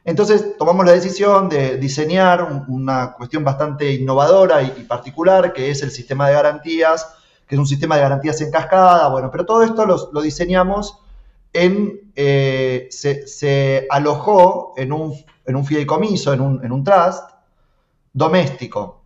[0.04, 5.90] Entonces tomamos la decisión de diseñar una cuestión bastante innovadora y, particular, que es el
[5.90, 7.14] sistema de garantías,
[7.46, 11.00] que es un sistema de garantías en cascada, bueno, pero todo esto lo diseñamos
[11.52, 15.14] en, eh, se, alojó en un,
[15.46, 17.24] en un fideicomiso, en un, en un, trust
[18.12, 19.02] doméstico.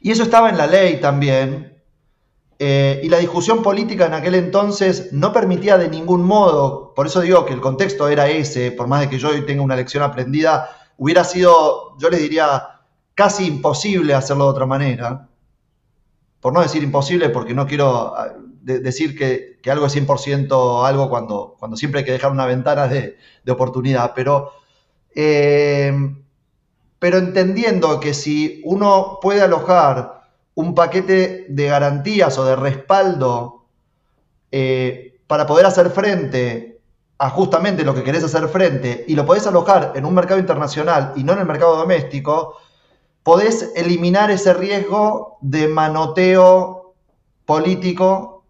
[0.00, 1.77] Y eso estaba en la ley también.
[2.60, 7.20] Eh, y la discusión política en aquel entonces no permitía de ningún modo, por eso
[7.20, 10.02] digo que el contexto era ese, por más de que yo hoy tenga una lección
[10.02, 12.80] aprendida, hubiera sido, yo les diría,
[13.14, 15.28] casi imposible hacerlo de otra manera.
[16.40, 18.14] Por no decir imposible, porque no quiero
[18.62, 23.16] decir que, algo es 100% algo cuando, cuando siempre hay que dejar una ventana de,
[23.48, 24.52] oportunidad, pero,
[25.14, 25.92] eh,
[26.98, 30.17] pero entendiendo que si uno puede alojar
[30.58, 33.66] un paquete de garantías o de respaldo
[34.50, 36.80] eh, para poder hacer frente
[37.16, 41.12] a justamente lo que querés hacer frente y lo podés alojar en un mercado internacional
[41.14, 42.56] y no en el mercado doméstico,
[43.22, 46.94] podés eliminar ese riesgo de manoteo
[47.46, 48.42] político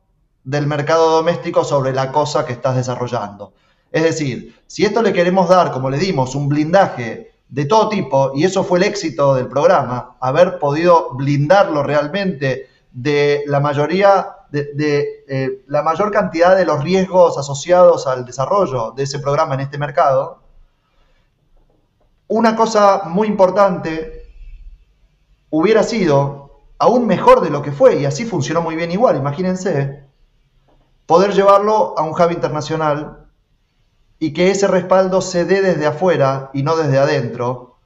[0.45, 3.53] del mercado doméstico sobre la cosa que estás desarrollando.
[3.93, 8.33] Es decir, si esto le queremos dar, como le dimos, un blindaje de todo tipo,
[8.35, 15.25] y eso fue el éxito del programa, haber podido blindarlo realmente de la mayoría, de,
[15.29, 19.79] eh, la mayor cantidad de los riesgos asociados al desarrollo de ese programa en este
[19.79, 20.43] mercado,
[22.29, 24.25] una cosa muy importante
[25.51, 30.05] hubiera sido aún mejor de lo que fue, y así funcionó muy bien igual, imagínense,
[31.07, 33.28] poder llevarlo a un hub internacional
[34.19, 37.79] y que ese respaldo se dé desde afuera y no desde adentro,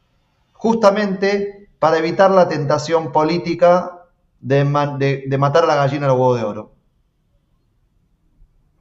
[0.52, 4.06] justamente para evitar la tentación política
[4.40, 6.72] de, matar a la gallina al huevo de oro.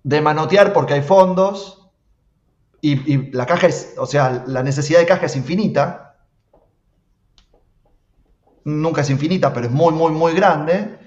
[0.03, 1.89] De manotear porque hay fondos
[2.79, 6.15] y, y la caja es, o sea, la necesidad de caja es infinita.
[8.63, 10.97] Nunca es infinita, pero es muy, muy, muy grande.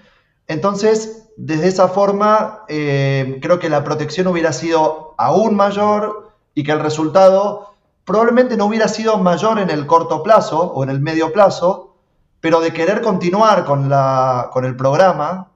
[0.46, 6.23] Entonces, desde esa forma, eh, creo que la protección hubiera sido aún mayor
[6.54, 10.90] y que el resultado probablemente no hubiera sido mayor en el corto plazo o en
[10.90, 11.96] el medio plazo,
[12.40, 15.50] pero de querer continuar con, la, con el programa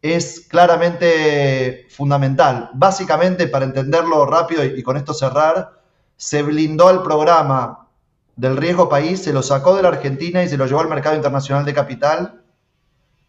[0.00, 2.70] es claramente fundamental.
[2.74, 5.80] Básicamente, para entenderlo rápido y, con esto cerrar,
[6.16, 7.88] se blindó el programa
[8.34, 11.14] del riesgo país, se lo sacó de la Argentina y se lo llevó al mercado
[11.14, 12.42] internacional de capital,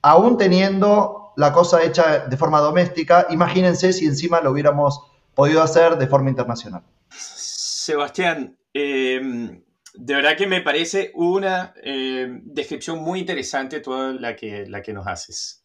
[0.02, 5.02] aún teniendo la cosa hecha de forma doméstica, imagínense si encima lo hubiéramos
[5.36, 6.84] podido hacer de forma internacional.
[7.10, 14.65] Sebastián, em, de verdad que me parece una em, descripción muy interesante toda la que,
[14.67, 15.63] la que nos haces.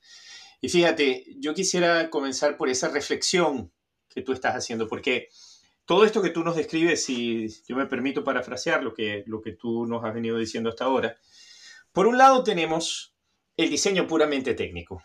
[0.60, 3.72] Y fíjate, yo quisiera comenzar por esa reflexión
[4.08, 5.28] que tú estás haciendo, porque
[5.84, 9.52] todo esto que tú nos describes, si yo me permito parafrasear lo que, lo que
[9.52, 11.16] tú nos has venido diciendo hasta ahora,
[11.92, 13.14] por un lado tenemos
[13.56, 15.02] el diseño puramente técnico.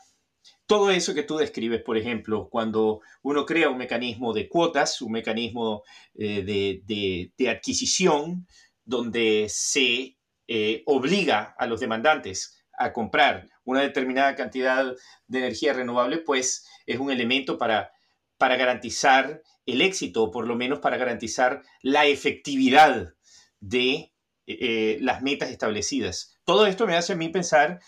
[0.66, 5.12] Todo eso que tú describes, por ejemplo, cuando uno crea un mecanismo de cuotas, un
[5.12, 5.84] mecanismo
[6.16, 8.48] eh, de, adquisición,
[8.86, 14.94] donde se eh, obliga a los demandantes a comprar una determinada cantidad
[15.28, 17.92] de energía renovable, pues es un elemento para,
[18.40, 23.14] garantizar el éxito, o por lo menos para garantizar la efectividad
[23.62, 24.12] de
[24.48, 26.38] eh, las metas establecidas.
[26.44, 27.80] Todo esto me hace a mí pensar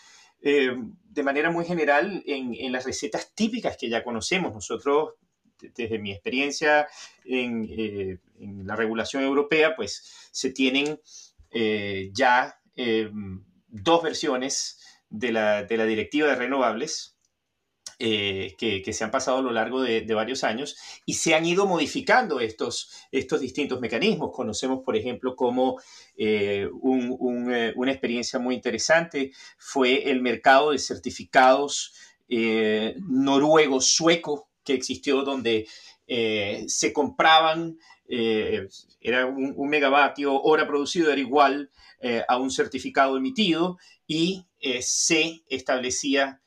[0.46, 0.78] eh,
[1.10, 4.54] de manera muy general en, las recetas típicas que ya conocemos.
[4.54, 5.16] Nosotros,
[5.60, 6.88] desde mi experiencia
[7.26, 11.00] en, eh, la regulación europea, pues se tienen
[12.12, 12.60] ya
[13.70, 17.15] dos versiones de la, de la directiva de renovables
[17.98, 21.66] eh, que, se han pasado a lo largo de, varios años y se han ido
[21.66, 24.32] modificando estos, estos distintos mecanismos.
[24.34, 25.80] Conocemos, por ejemplo, como
[26.18, 31.94] eh, eh, una experiencia muy interesante fue el mercado de certificados
[32.28, 35.68] noruego-sueco que existió donde
[36.08, 37.78] se compraban,
[38.08, 41.70] era un, un, megavatio hora producido, era igual
[42.28, 43.78] a un certificado emitido
[44.08, 44.48] y
[44.82, 46.42] se establecía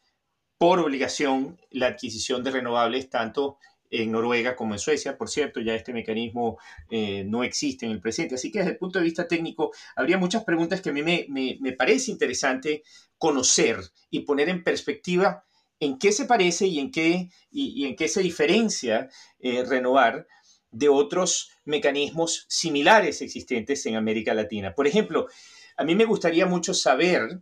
[0.58, 3.58] por obligación la adquisición de renovables tanto
[3.90, 5.16] en Noruega como en Suecia.
[5.16, 6.58] Por cierto, ya este mecanismo
[6.90, 8.34] eh, no existe en el presente.
[8.34, 11.72] Así que desde el punto de vista técnico, habría muchas preguntas que a mí me,
[11.72, 12.82] parece interesante
[13.16, 13.78] conocer
[14.10, 15.44] y poner en perspectiva
[15.80, 20.26] en qué se parece y en qué, y, en qué se diferencia eh, renovar
[20.70, 24.74] de otros mecanismos similares existentes en América Latina.
[24.74, 25.28] Por ejemplo,
[25.76, 27.40] a mí me gustaría mucho saber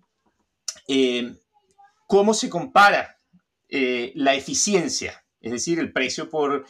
[0.87, 1.35] eh,
[2.07, 3.21] cómo se compara
[3.69, 6.67] eh, la eficiencia, es decir, el precio por,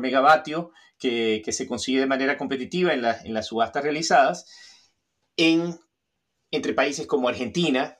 [0.00, 4.46] megavatio que, se consigue de manera competitiva en, las subastas realizadas
[5.36, 5.78] en,
[6.50, 7.98] entre países como Argentina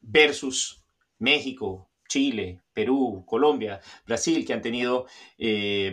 [0.00, 0.84] versus
[1.18, 5.06] México, Chile, Perú, Colombia, Brasil, que han tenido
[5.38, 5.92] eh,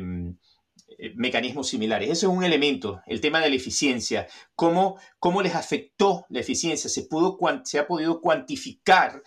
[1.15, 2.10] mecanismos similares.
[2.10, 4.28] Eso es un elemento, el tema de la eficiencia.
[4.56, 6.89] ¿Cómo, cómo les afectó la eficiencia?
[6.89, 9.23] ¿Se, pudo, se ha podido cuantificar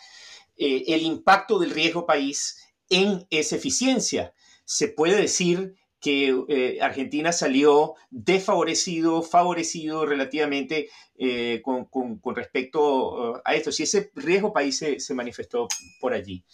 [0.57, 4.35] eh, el impacto del riesgo país en esa eficiencia.
[4.65, 11.89] Se puede decir que eh, Argentina salió desfavorecido, favorecido relativamente eh, con,
[12.35, 15.69] respecto a esto, si ese riesgo país se, manifestó
[16.01, 16.45] por allí.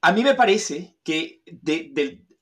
[0.00, 1.42] A mí me parece que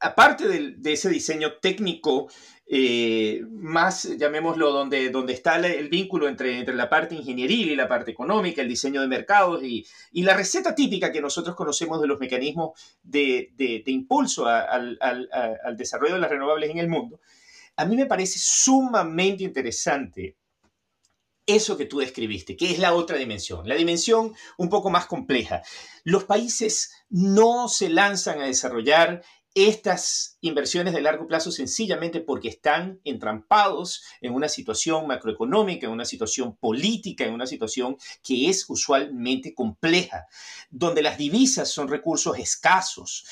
[0.01, 2.31] aparte de, ese diseño técnico
[2.67, 7.89] eh, más, llamémoslo, donde, donde está el, vínculo entre, entre, la parte ingenieril y la
[7.89, 12.07] parte económica, el diseño de mercados y, y la receta típica que nosotros conocemos de
[12.07, 17.21] los mecanismos de, de, impulso al, al, al desarrollo de las renovables en el mundo,
[17.77, 20.37] a mí me parece sumamente interesante
[21.47, 25.63] eso que tú describiste, que es la otra dimensión, la dimensión un poco más compleja.
[26.03, 29.23] Los países no se lanzan a desarrollar
[29.55, 36.05] estas inversiones de largo plazo sencillamente porque están entrampados en una situación macroeconómica, en una
[36.05, 40.27] situación política, en una situación que es usualmente compleja,
[40.71, 43.27] donde las divisas son recursos escasos.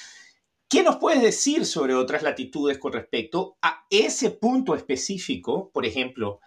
[0.69, 6.41] ¿Qué nos puedes decir sobre otras latitudes con respecto a ese punto específico, por ejemplo,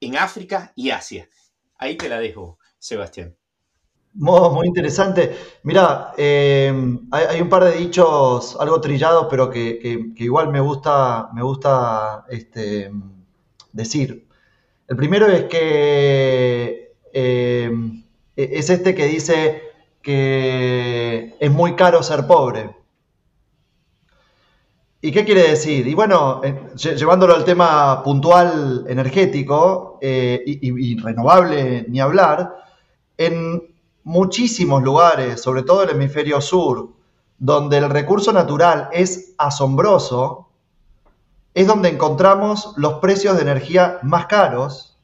[0.00, 1.28] en África y Asia?
[1.76, 3.36] Ahí te la dejo, Sebastián.
[4.14, 5.36] Muy, interesante.
[5.64, 6.72] Mira, eh,
[7.10, 12.92] hay, un par de dichos algo trillados, pero que, igual me gusta, me gusta este,
[13.72, 14.28] decir.
[14.86, 17.72] El primero es que eh,
[18.36, 19.62] es este que dice
[20.02, 22.70] que es muy caro ser pobre.
[25.00, 25.86] ¿Y qué quiere decir?
[25.88, 32.54] Y bueno, eh, llevándolo al tema puntual energético y, y renovable, ni hablar,
[33.18, 33.73] en
[34.04, 36.90] muchísimos lugares, sobre todo el hemisferio sur,
[37.38, 40.48] donde el recurso natural es asombroso,
[41.54, 44.98] es donde encontramos los precios de energía más caros.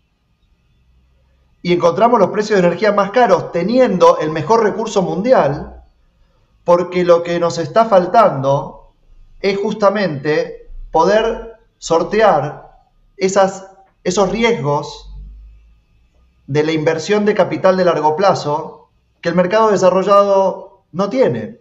[1.62, 5.82] Y encontramos los precios de energía más caros teniendo el mejor recurso mundial,
[6.64, 8.92] porque lo que nos está faltando
[9.40, 12.70] es justamente poder sortear
[13.16, 15.14] esos riesgos
[16.46, 18.79] de la inversión de capital de largo plazo
[19.20, 21.60] que el mercado desarrollado no tiene.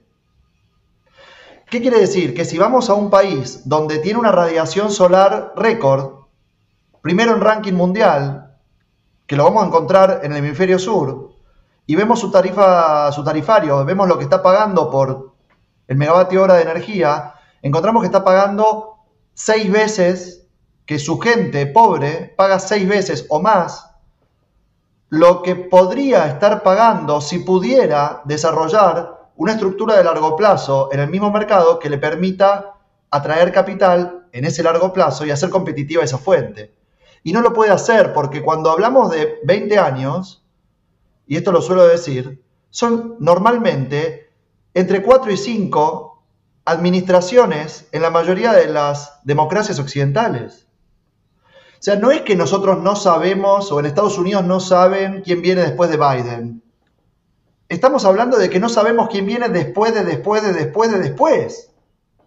[1.70, 2.34] ¿Qué quiere decir?
[2.34, 6.26] Que si vamos a un país donde tiene una radiación solar récord,
[7.02, 8.58] primero en ranking mundial,
[9.28, 11.30] que lo vamos a encontrar en el hemisferio sur,
[11.86, 15.34] y vemos su tarifa, su tarifario, vemos lo que está pagando por
[15.88, 18.96] el megavatio hora de energía, encontramos que está pagando
[19.34, 20.48] seis veces,
[20.86, 23.89] que su gente pobre paga seis veces o más
[25.10, 31.10] lo que podría estar pagando si pudiera desarrollar una estructura de largo plazo en el
[31.10, 32.76] mismo mercado que le permita
[33.10, 36.76] atraer capital en ese largo plazo y hacer competitiva esa fuente.
[37.24, 40.46] Y no lo puede hacer porque cuando hablamos de 20 años,
[41.26, 44.32] y esto lo suelo decir, son normalmente
[44.74, 46.24] entre 4 y 5
[46.66, 50.68] administraciones en la mayoría de las democracias occidentales.
[51.80, 55.42] O sea, no es que nosotros no sabemos o en Estados Unidos no saben quién
[55.42, 56.62] viene después de Biden.
[57.70, 61.72] Estamos hablando de que no sabemos quién viene después de después de después de después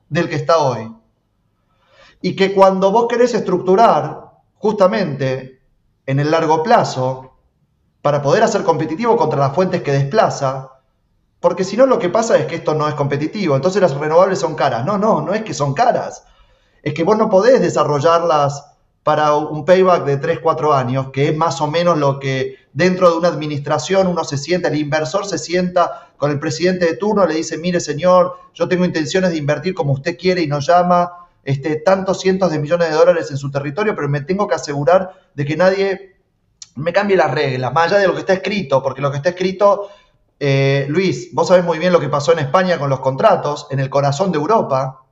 [0.08, 0.96] del que está hoy.
[2.22, 5.60] Y que cuando vos querés estructurar justamente
[6.06, 7.36] en el largo plazo
[8.00, 10.70] para poder hacer competitivo contra las fuentes que desplaza,
[11.40, 14.38] porque si no lo que pasa es que esto no es competitivo, entonces las renovables
[14.38, 14.86] son caras.
[14.86, 16.24] No, no, no es que son caras.
[16.82, 18.71] Es que vos no podés desarrollarlas
[19.02, 23.10] para un payback de 3, 4 años, que es más o menos lo que dentro
[23.10, 27.26] de una administración uno se sienta, el inversor se sienta con el presidente de turno,
[27.26, 31.10] le dice, mire señor, yo tengo intenciones de invertir como usted quiere y nos llama
[31.44, 35.14] este, tantos cientos de millones de dólares en su territorio, pero me tengo que asegurar
[35.34, 36.16] de que nadie
[36.76, 39.30] me cambie las reglas, más allá de lo que está escrito, porque lo que está
[39.30, 39.88] escrito,
[40.38, 43.80] eh, Luis, vos sabés muy bien lo que pasó en España con los contratos, en
[43.80, 45.04] el corazón de Europa,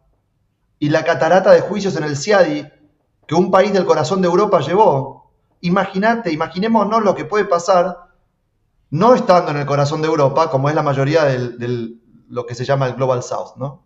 [0.78, 2.66] y la catarata de juicios en el CIADI
[3.31, 5.31] que un país del corazón de Europa llevó.
[5.61, 7.97] Imagínate, imaginémonos lo que puede pasar
[8.91, 11.95] no estando en el corazón de Europa, como es la mayoría de
[12.28, 13.85] lo que se llama el Global South, ¿no?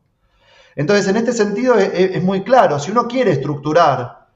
[0.74, 4.28] Entonces, en este sentido es, es muy claro, si uno quiere estructurar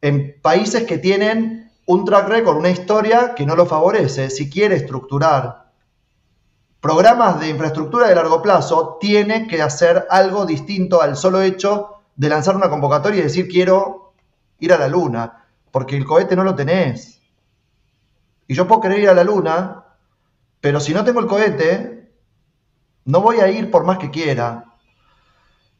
[0.00, 4.74] en países que tienen un track record, una historia que no lo favorece, si quiere
[4.74, 5.70] estructurar
[6.80, 12.28] programas de infraestructura de largo plazo, tiene que hacer algo distinto al solo hecho de
[12.28, 14.07] lanzar una convocatoria y decir quiero
[14.58, 17.20] ir a la luna, porque el cohete no lo tenés.
[18.46, 19.84] Y yo puedo querer ir a la luna,
[20.60, 22.10] pero si no tengo el cohete,
[23.04, 24.64] no voy a ir por más que quiera.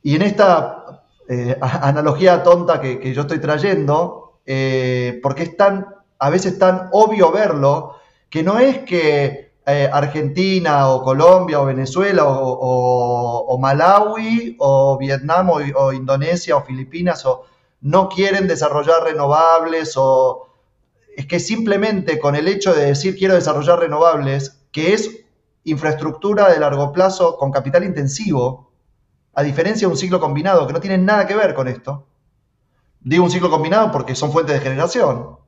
[0.03, 5.87] Y en esta eh, analogía tonta que, yo estoy trayendo, eh, porque es tan,
[6.19, 7.97] a veces tan obvio verlo,
[8.31, 15.93] que no es que eh, Argentina o Colombia o Venezuela o, Malawi o Vietnam o
[15.93, 17.45] Indonesia o Filipinas o,
[17.81, 20.49] no quieren desarrollar renovables o
[21.17, 25.25] es que simplemente con el hecho de decir quiero desarrollar renovables, que es
[25.65, 28.73] infraestructura de largo plazo con capital intensivo,
[29.35, 32.07] a diferencia de un ciclo combinado que no tiene nada que ver con esto,
[33.01, 35.39] digo un ciclo combinado porque son fuentes de generación,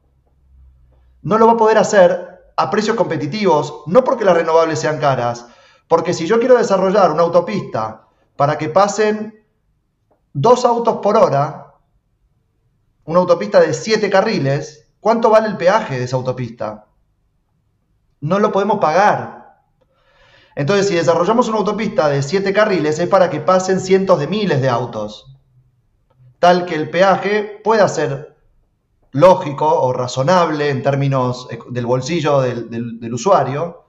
[1.22, 5.46] no lo va a poder hacer a precios competitivos, no porque las renovables sean caras,
[5.88, 8.06] porque si yo quiero desarrollar una autopista
[8.36, 9.44] para que pasen
[10.32, 11.69] dos autos por hora,
[13.04, 16.86] una autopista de 7 carriles, ¿cuánto vale el peaje de esa autopista?
[18.20, 19.40] No lo podemos pagar.
[20.54, 24.60] Entonces, si desarrollamos una autopista de 7 carriles, es para que pasen cientos de miles
[24.60, 25.36] de autos,
[26.38, 28.36] tal que el peaje pueda ser
[29.12, 33.84] lógico o razonable en términos del bolsillo del, usuario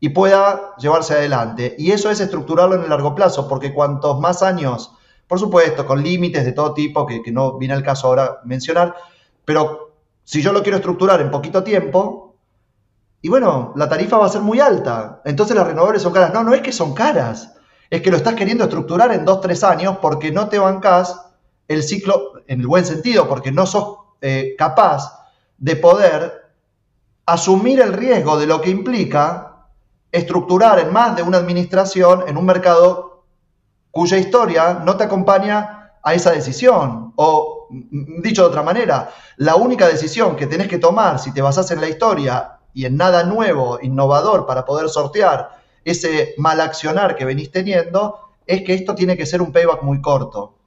[0.00, 1.74] y pueda llevarse adelante.
[1.78, 4.92] Y eso es estructurarlo en el largo plazo, porque cuantos más años
[5.28, 8.94] por supuesto, con límites de todo tipo que, no viene al caso ahora mencionar,
[9.44, 9.92] pero
[10.24, 12.34] si yo lo quiero estructurar en poquito tiempo,
[13.20, 16.32] y bueno, la tarifa va a ser muy alta, entonces las renovables son caras.
[16.32, 17.54] No, no es que son caras,
[17.90, 21.20] es que lo estás queriendo estructurar en dos, tres años porque no te bancas
[21.66, 25.26] el ciclo, en el buen sentido, porque no sos eh, capaz
[25.58, 26.52] de poder
[27.26, 29.66] asumir el riesgo de lo que implica
[30.10, 33.07] estructurar en más de una administración en un mercado
[33.90, 37.12] cuya historia no te acompaña a esa decisión.
[37.16, 41.70] O, dicho de otra manera, la única decisión que tenés que tomar si te basás
[41.70, 45.50] en la historia y en nada nuevo, innovador para poder sortear
[45.84, 50.00] ese mal accionar que venís teniendo, es que esto tiene que ser un payback muy
[50.00, 50.58] corto.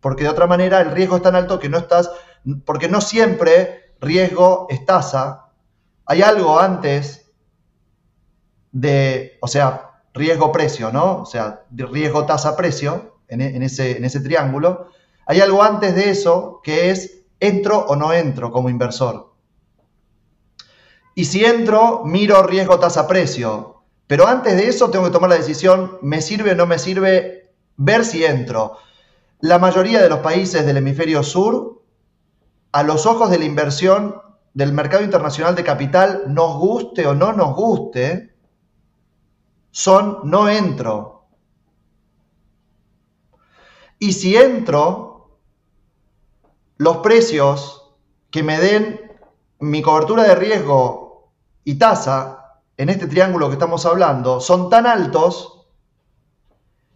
[0.00, 2.10] Porque de otra manera el riesgo es tan alto que no estás,
[2.64, 5.50] porque no siempre riesgo es tasa.
[6.06, 7.32] Hay algo antes
[8.72, 11.22] de, o sea, riesgo-precio, ¿no?
[11.22, 14.88] O sea, riesgo-tasa-precio en, ese, en ese triángulo.
[15.26, 19.34] Hay algo antes de eso que es entro o no entro como inversor.
[21.14, 23.82] Y si entro, miro riesgo tasa-precio.
[24.06, 27.52] Pero antes de eso tengo que tomar la decisión, ¿me sirve o no me sirve
[27.76, 28.78] ver si entro?
[29.40, 31.82] La mayoría de los países del hemisferio sur,
[32.72, 34.16] a los ojos de la inversión
[34.52, 38.33] del mercado internacional de capital, nos guste o no nos guste,
[39.74, 41.26] son no entro.
[43.98, 45.40] Y si entro,
[46.76, 47.92] los precios
[48.30, 49.00] que me den
[49.58, 51.32] mi cobertura de riesgo
[51.64, 55.66] y tasa en este triángulo que estamos hablando son tan altos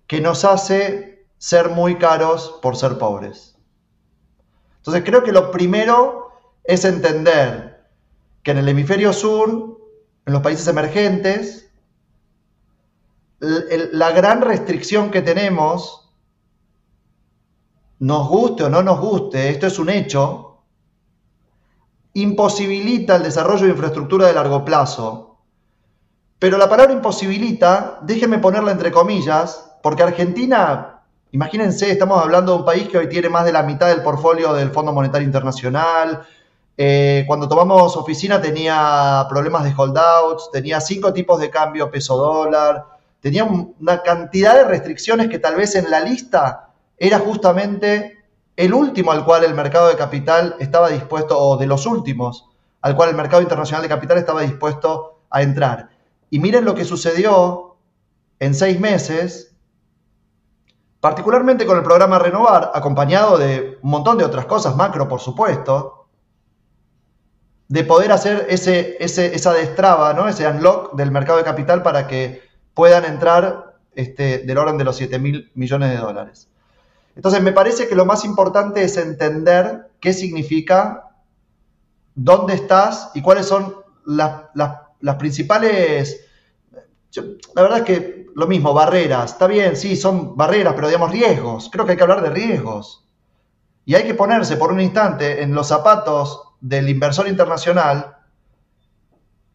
[0.07, 3.59] que nos hace ser muy caros por ser pobres.
[4.77, 6.31] Entonces creo que lo primero
[6.63, 7.89] es entender
[8.45, 9.81] que en el hemisferio sur,
[10.27, 11.68] en los países emergentes,
[13.41, 16.11] la gran restricción que tenemos,
[18.01, 20.63] nos guste o no nos guste, esto es un hecho,
[22.15, 25.39] imposibilita el desarrollo de infraestructura de largo plazo.
[26.39, 32.65] Pero la palabra imposibilita, déjenme ponerla entre comillas, porque Argentina, imagínense, estamos hablando de un
[32.65, 36.25] país que hoy tiene más de la mitad del portfolio del Fondo Monetario Internacional.
[36.77, 43.45] Eh, cuando tomamos oficina tenía problemas de holdouts, tenía cinco tipos de cambio peso-dólar, tenía
[43.45, 48.19] una cantidad de restricciones que tal vez en la lista era justamente
[48.57, 52.49] el último al cual el mercado de capital estaba dispuesto, o de los últimos,
[52.81, 55.91] al cual el mercado internacional de capital estaba dispuesto a entrar.
[56.31, 57.77] Y miren lo que sucedió
[58.41, 59.55] en seis meses,
[61.01, 66.09] particularmente con el programa Renovar, acompañado de un montón de otras cosas, macro por supuesto,
[67.69, 70.27] de poder hacer ese, esa destraba, ¿no?
[70.27, 72.48] ese unlock del mercado de capital para que
[72.79, 76.49] puedan entrar este, del orden de los 7 mil millones de dólares.
[77.17, 81.11] Entonces, me parece que lo más importante es entender qué significa,
[82.15, 83.75] dónde estás y cuáles son
[84.07, 84.45] las,
[85.19, 86.25] principales...
[87.57, 89.33] la verdad es que lo mismo, barreras.
[89.33, 91.71] Está bien, sí, son barreras, pero digamos riesgos.
[91.73, 93.09] Creo que hay que hablar de riesgos.
[93.87, 98.18] Y hay que ponerse por un instante en los zapatos del inversor internacional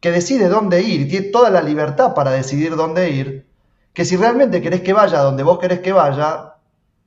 [0.04, 3.48] que decide dónde ir y tiene toda la libertad para decidir dónde ir,
[3.94, 6.56] que si realmente querés que vaya donde vos querés que vaya,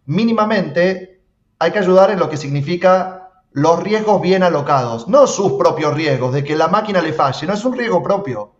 [0.06, 1.20] mínimamente
[1.58, 6.32] hay que ayudar en lo que significa los riesgos bien alocados, no sus propios riesgos,
[6.32, 8.52] de que la máquina le falle, no es un riesgo propio,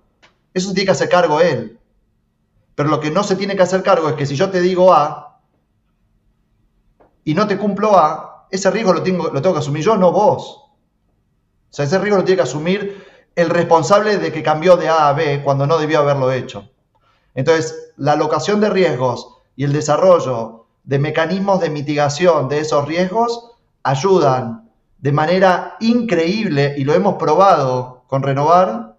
[0.52, 1.80] eso se tiene que hacer cargo él.
[2.74, 4.92] Pero lo que no se tiene que hacer cargo es que si yo te digo
[4.92, 5.40] A
[7.24, 10.12] y no te cumplo A, ese riesgo lo tengo, lo tengo que asumir yo, no
[10.12, 10.62] vos.
[11.70, 13.05] O sea, ese riesgo lo tiene que asumir
[13.36, 16.70] el responsable de que cambió de A a B cuando no debió haberlo hecho.
[17.34, 23.52] Entonces, la alocación de riesgos y el desarrollo de mecanismos de mitigación de esos riesgos
[23.82, 28.96] ayudan de manera increíble, y lo hemos probado con Renovar,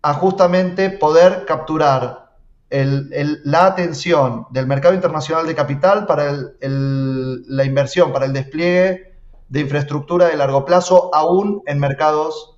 [0.00, 2.32] a justamente poder capturar
[2.70, 9.12] la atención del mercado internacional de capital para la inversión, para el despliegue
[9.48, 12.51] de infraestructura de largo plazo, aún en mercados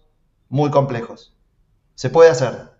[0.54, 1.34] muy complejos.
[1.96, 2.70] Se puede hacer.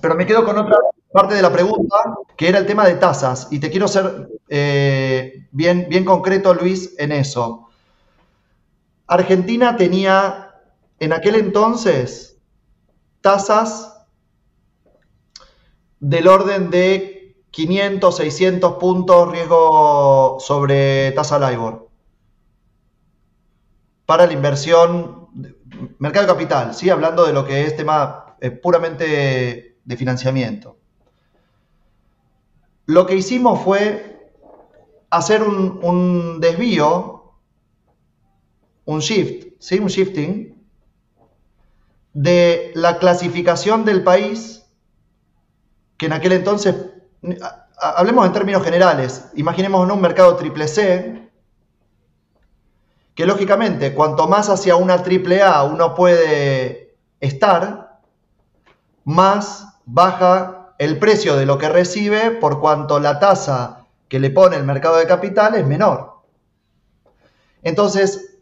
[0.00, 0.76] Pero me quedo con otra
[1.12, 1.94] parte de la pregunta,
[2.36, 6.92] que era el tema de tasas, y te quiero ser eh, bien, bien concreto, Luis,
[6.98, 7.68] en eso.
[9.06, 10.56] Argentina tenía
[10.98, 12.40] en aquel entonces
[13.20, 14.04] tasas
[16.00, 21.88] del orden de 500, 600 puntos riesgo sobre tasa LIBOR
[24.04, 25.23] para la inversión,
[25.98, 26.90] mercado capital, ¿sí?
[26.90, 30.78] hablando de lo que es tema eh, puramente de financiamiento.
[32.86, 34.30] Lo que hicimos fue
[35.10, 37.32] hacer un, desvío,
[38.84, 39.78] un shift, ¿sí?
[39.78, 40.54] un shifting,
[42.12, 44.66] de la clasificación del país,
[45.96, 46.74] que en aquel entonces,
[47.78, 51.23] hablemos en términos generales, imaginemos en un mercado triple C,
[53.14, 58.00] que lógicamente cuanto más hacia una triple A uno puede estar,
[59.04, 64.56] más baja el precio de lo que recibe por cuanto la tasa que le pone
[64.56, 66.22] el mercado de capital es menor.
[67.62, 68.40] Entonces,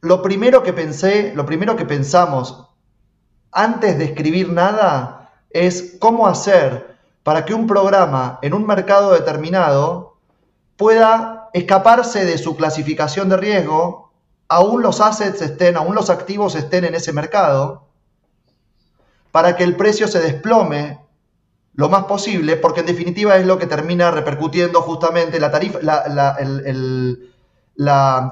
[0.00, 2.68] lo primero que pensé, lo primero que pensamos
[3.52, 10.16] antes de escribir nada es cómo hacer para que un programa en un mercado determinado
[10.76, 14.12] pueda escaparse de su clasificación de riesgo,
[14.48, 17.86] aún los assets estén, aún los activos estén en ese mercado,
[19.30, 20.98] para que el precio se desplome
[21.74, 25.78] lo más posible, porque en definitiva es lo que termina repercutiendo justamente la tarifa,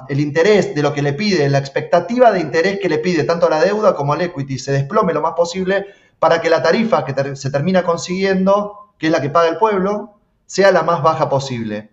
[0.09, 3.47] el interés de lo que le pide, la expectativa de interés que le pide tanto
[3.47, 5.85] a la deuda como al equity se desplome lo más posible
[6.19, 10.15] para que la tarifa que se termina consiguiendo, que es la que paga el pueblo,
[10.45, 11.91] sea la más baja posible.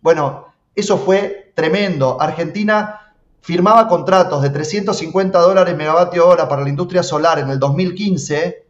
[0.00, 0.46] Bueno,
[0.76, 2.20] eso fue tremendo.
[2.20, 8.66] Argentina firmaba contratos de 350 dólares megavatio hora para la industria solar en el 2015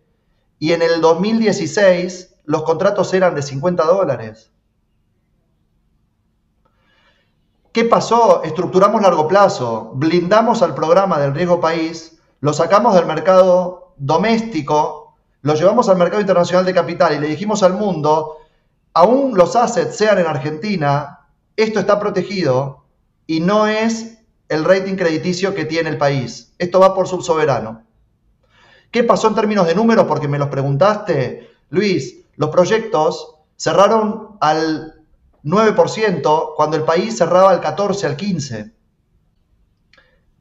[0.58, 4.52] y en el 2016 los contratos eran de 50 dólares.
[7.72, 8.42] ¿Qué pasó?
[8.44, 15.54] Estructuramos largo plazo, blindamos al programa del riesgo país, lo sacamos del mercado doméstico, lo
[15.54, 18.38] llevamos al mercado internacional de capital y le dijimos al mundo,
[18.94, 21.15] aún los assets sean en Argentina,
[21.56, 22.84] esto está protegido
[23.26, 26.54] y no es el rating crediticio que tiene el país.
[26.58, 27.82] Esto va por subsoberano.
[28.90, 30.06] ¿Qué pasó en términos de números?
[30.06, 32.24] Porque me los preguntaste, Luis.
[32.36, 35.02] Los proyectos cerraron al
[35.44, 38.72] 9% cuando el país cerraba al 14, al 15.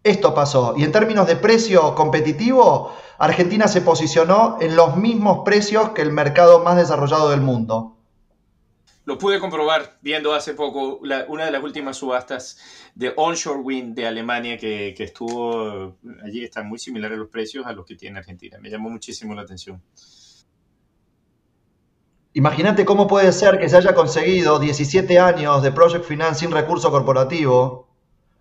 [0.04, 0.76] Esto pasó.
[0.78, 6.12] Y en términos de precio competitivo, Argentina se posicionó en los mismos precios que el
[6.12, 7.95] mercado más desarrollado del mundo.
[9.06, 12.58] Lo pude comprobar viendo hace poco una de las últimas subastas
[12.96, 16.44] de onshore wind de Alemania que, estuvo allí.
[16.44, 18.58] Están muy similares los precios a los que tiene Argentina.
[18.60, 19.82] Me llamó muchísimo la atención.
[22.34, 26.90] Imagínate cómo puede ser que se haya conseguido 17 años de Project Finance sin recurso
[26.90, 27.88] corporativo,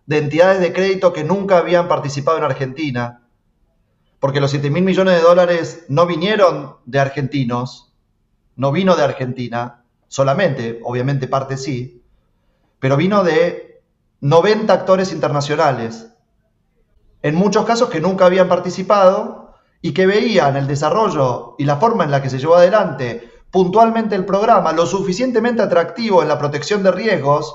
[0.07, 3.29] de entidades de crédito que nunca habían participado en Argentina,
[4.19, 7.95] porque los 7 mil millones de dólares no vinieron de argentinos,
[8.57, 9.84] no vino de Argentina
[10.15, 12.05] solamente, obviamente parte sí,
[12.79, 13.83] pero vino de
[14.21, 16.07] 90 actores internacionales,
[17.21, 22.05] en muchos casos que nunca habían participado y que veían el desarrollo y la forma
[22.05, 26.85] en la que se llevó adelante puntualmente el programa lo suficientemente atractivo en la protección
[26.85, 27.53] de riesgos,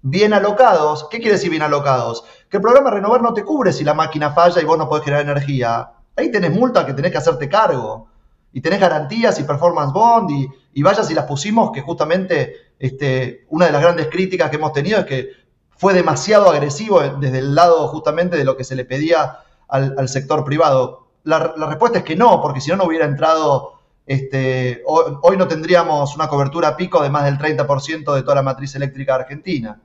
[0.00, 1.06] bien alocados.
[1.10, 2.24] ¿Qué quiere decir bien alocados?
[2.48, 5.04] Que el programa Renovar no te cubre si la máquina falla y vos no podés
[5.04, 5.92] generar energía.
[6.16, 8.08] Ahí tenés multa que tenés que hacerte cargo.
[8.52, 13.46] Y tenés garantías y performance bond y, y vaya si las pusimos, que justamente este,
[13.48, 15.30] una de las grandes críticas que hemos tenido es que
[15.70, 19.38] fue demasiado agresivo desde el lado justamente de lo que se le pedía
[19.68, 21.08] al, sector privado.
[21.24, 21.38] La,
[21.68, 26.28] respuesta es que no, porque si no, no hubiera entrado este, hoy, no tendríamos una
[26.28, 29.80] cobertura pico de más del 30% de toda la matriz eléctrica argentina.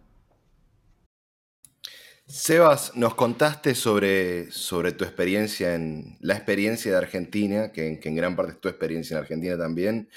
[2.32, 8.38] Sebas, nos contaste sobre, sobre tu experiencia en la experiencia de Argentina, que, en gran
[8.38, 10.10] parte es tu experiencia en Argentina también.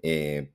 [0.00, 0.52] Eh,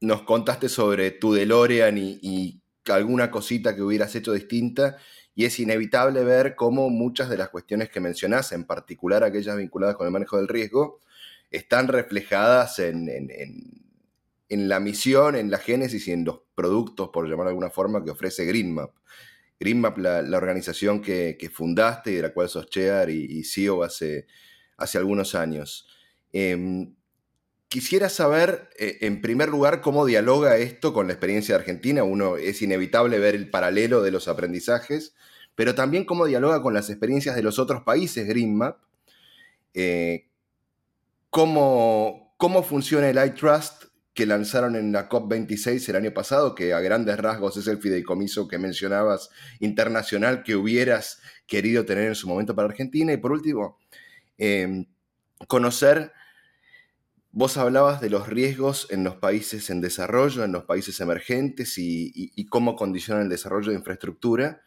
[0.00, 4.96] nos contaste sobre tu DeLorean y, alguna cosita que hubieras hecho distinta,
[5.36, 9.94] y es inevitable ver cómo muchas de las cuestiones que mencionas, en particular aquellas vinculadas
[9.94, 10.98] con el manejo del riesgo,
[11.52, 13.06] están reflejadas en,
[14.48, 18.10] la misión, en la génesis y en los productos, por llamar de alguna forma, que
[18.10, 18.90] ofrece GreenMap.
[19.62, 24.26] GreenMap, la, la organización que, fundaste y de la cual sos chair y, CEO hace,
[24.76, 25.86] hace algunos años.
[26.32, 26.94] Em,
[27.68, 32.02] quisiera saber, eh, en primer lugar, cómo dialoga esto con la experiencia de Argentina.
[32.02, 35.14] Uno es inevitable ver el paralelo de los aprendizajes,
[35.54, 38.78] pero también cómo dialoga con las experiencias de los otros países GreenMap.
[39.74, 40.26] Eh,
[41.30, 43.81] cómo, cómo funciona el iTrust
[44.14, 48.46] que lanzaron en la COP26 el año pasado, que a grandes rasgos es el fideicomiso
[48.46, 53.12] que mencionabas internacional que hubieras querido tener en su momento para Argentina.
[53.12, 53.78] Y por último,
[54.36, 54.86] em,
[55.48, 56.12] conocer,
[57.30, 62.46] vos hablabas de los riesgos en los países en desarrollo, en los países emergentes y
[62.50, 64.62] cómo condicionan el desarrollo de infraestructura.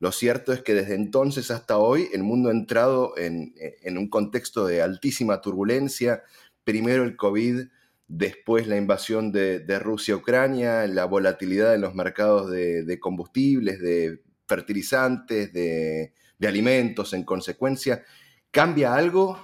[0.00, 3.52] Lo cierto es que desde entonces hasta hoy el mundo ha entrado en,
[3.98, 6.22] un contexto de altísima turbulencia.
[6.62, 7.66] Primero el COVID,
[8.08, 14.22] después la invasión de, Rusia a Ucrania, la volatilidad en los mercados de, combustibles, de
[14.46, 18.02] fertilizantes, de, alimentos en consecuencia.
[18.50, 19.38] ¿Cambia algo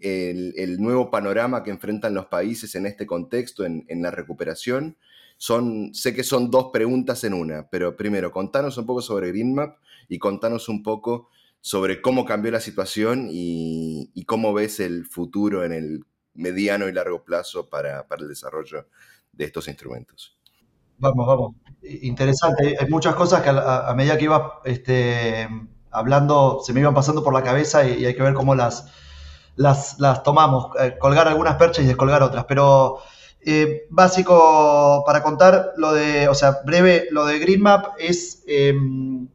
[0.00, 4.96] el, nuevo panorama que enfrentan los países en este contexto, en, la recuperación?
[5.36, 9.76] Son, sé que son dos preguntas en una, pero primero, contanos un poco sobre GreenMap
[10.08, 11.28] y contanos un poco
[11.60, 16.04] sobre cómo cambió la situación y, cómo ves el futuro en el
[16.36, 18.86] mediano y largo plazo para, el desarrollo
[19.32, 20.36] de estos instrumentos.
[20.98, 21.54] Vamos, vamos.
[21.82, 22.76] Interesante.
[22.80, 25.48] Hay muchas cosas que a, medida que iba este,
[25.90, 28.92] hablando se me iban pasando por la cabeza y, hay que ver cómo las,
[29.56, 30.70] las, tomamos.
[30.80, 32.44] Eh, colgar algunas perchas y descolgar otras.
[32.46, 33.00] Pero
[33.48, 39.28] eh, básico para contar lo de, o sea, breve, lo de GreenMap es, em,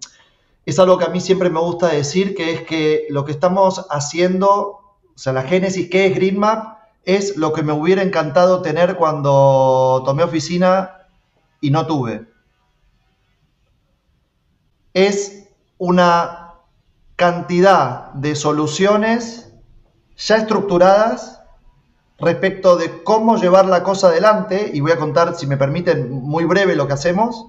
[0.66, 3.86] es algo que a mí siempre me gusta decir, que es que lo que estamos
[3.89, 8.95] haciendo, o sea, la génesis que es GreenMap, es lo que me hubiera encantado tener
[8.95, 11.08] cuando tomé oficina
[11.60, 12.28] y no tuve.
[14.93, 15.47] es
[15.78, 16.56] una
[17.16, 19.52] cantidad de soluciones
[20.18, 21.41] ya estructuradas
[22.20, 26.45] respecto de cómo llevar la cosa adelante, y voy a contar, si me permiten, muy
[26.45, 27.47] breve lo que hacemos,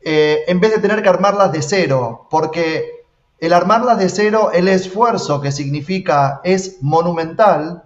[0.00, 3.04] eh, en vez de tener que armarlas de cero, porque
[3.38, 7.82] el armarlas de cero, el esfuerzo que significa es monumental.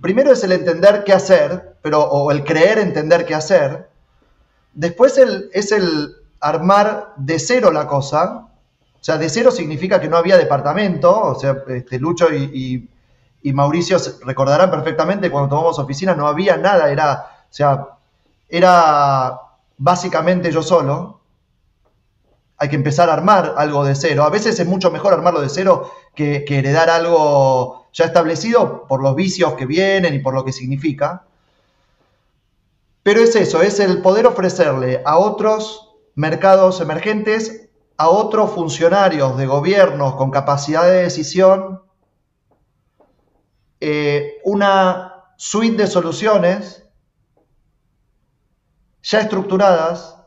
[0.00, 3.88] Primero es el entender qué hacer, pero, o el creer entender qué hacer.
[4.72, 8.48] Después es el armar de cero la cosa.
[9.00, 11.18] O sea, de cero significa que no había departamento.
[11.18, 12.88] O sea, este, Lucho y,
[13.52, 16.90] Mauricio recordarán perfectamente cuando tomamos oficina, no había nada.
[16.90, 17.86] Era, o sea,
[18.48, 19.40] era
[19.78, 21.20] básicamente yo solo
[22.58, 24.24] hay que empezar a armar algo de cero.
[24.24, 29.16] A veces es mucho mejor armarlo de cero que, heredar algo ya establecido por los
[29.16, 31.24] vicios que vienen y por lo que significa.
[33.02, 39.46] Pero es eso, es el poder ofrecerle a otros mercados emergentes, a otros funcionarios de
[39.46, 41.80] gobiernos con capacidad de decisión,
[43.80, 46.84] eh, una suite de soluciones
[49.02, 50.18] ya estructuradas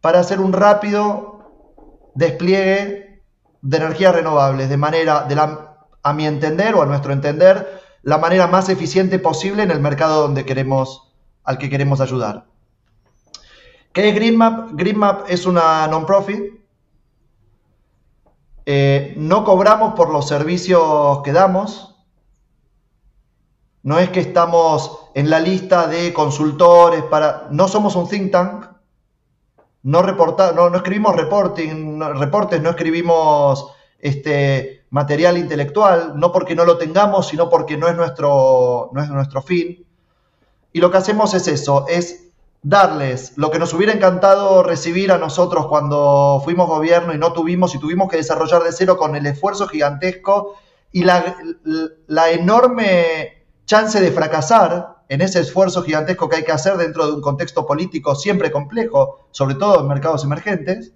[0.00, 1.80] para hacer un rápido
[2.14, 3.24] despliegue
[3.62, 5.24] de energías renovables de manera,
[6.02, 10.22] a mi entender o a nuestro entender, la manera más eficiente posible en el mercado
[10.22, 11.12] donde queremos,
[11.44, 12.46] al que queremos ayudar.
[13.92, 14.70] ¿Qué es GreenMap?
[14.74, 16.60] GreenMap es una non-profit.
[18.66, 21.96] Eh, no cobramos por los servicios que damos.
[23.82, 27.48] No es que estamos en la lista de consultores para...
[27.50, 28.66] No somos un think tank.
[29.82, 36.76] No, reporta, no, escribimos reporting, reportes, no escribimos este, material intelectual, no porque no lo
[36.76, 39.86] tengamos, sino porque no es, nuestro, no es nuestro fin.
[40.72, 42.26] Y lo que hacemos es eso, es
[42.62, 47.74] darles lo que nos hubiera encantado recibir a nosotros cuando fuimos gobierno y no tuvimos
[47.74, 50.56] y tuvimos que desarrollar de cero con el esfuerzo gigantesco
[50.92, 51.36] y la,
[52.06, 57.12] la enorme chance de fracasar en ese esfuerzo gigantesco que hay que hacer dentro de
[57.12, 60.92] un contexto político siempre complejo, sobre todo en mercados emergentes,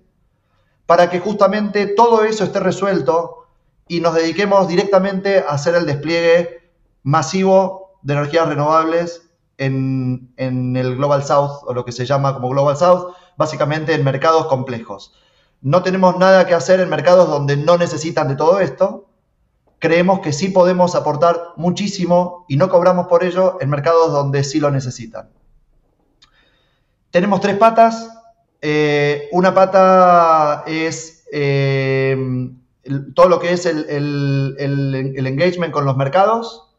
[0.87, 3.44] para que justamente todo eso esté resuelto
[3.89, 6.71] y nos dediquemos directamente a hacer el despliegue
[7.03, 12.49] masivo de energías renovables en, en, el Global South, o lo que se llama como
[12.51, 15.15] Global South, básicamente en mercados complejos.
[15.61, 19.07] No tenemos nada que hacer en mercados donde no necesitan de todo esto,
[19.85, 24.59] creemos que sí podemos aportar muchísimo y no cobramos por ello en mercados donde sí
[24.59, 25.29] lo necesitan.
[27.11, 28.09] Tenemos tres patas.
[28.63, 32.17] Eh, una pata es eh,
[33.15, 36.71] todo lo que es el, engagement con los mercados,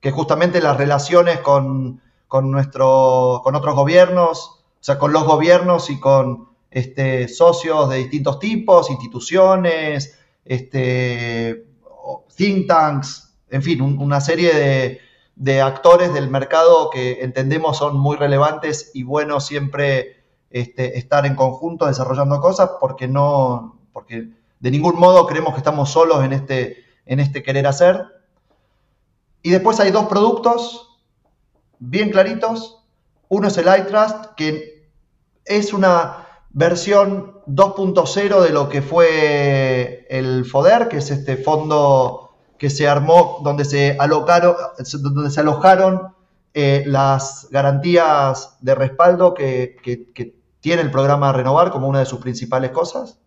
[0.00, 2.00] que justamente las relaciones con,
[2.42, 8.38] nuestro, con otros gobiernos, o sea, con los gobiernos y con este, socios de distintos
[8.38, 11.66] tipos, instituciones, este,
[12.36, 14.98] think tanks, en fin, una serie
[15.36, 21.34] de, actores del mercado que entendemos son muy relevantes y bueno siempre este, estar en
[21.34, 24.28] conjunto desarrollando cosas porque no, porque
[24.62, 28.06] de ningún modo creemos que estamos solos en este, en este querer hacer.
[29.42, 31.00] Y después hay dos productos
[31.80, 32.84] bien claritos.
[33.28, 34.88] Uno es el iTrust, que
[35.44, 42.70] es una versión 2.0 de lo que fue el FODER, que es este fondo que
[42.70, 46.14] se armó, donde se, alojaron
[46.54, 49.74] eh, las garantías de respaldo que,
[50.60, 53.18] tiene el programa Renovar como una de sus principales cosas,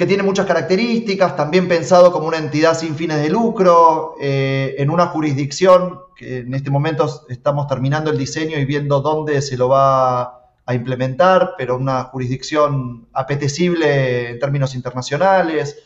[0.00, 4.88] que tiene muchas características, también pensado como una entidad sin fines de lucro, eh, en
[4.88, 9.68] una jurisdicción que en este momento estamos terminando el diseño y viendo dónde se lo
[9.68, 10.22] va
[10.64, 15.76] a implementar, pero una jurisdicción apetecible en términos internacionales,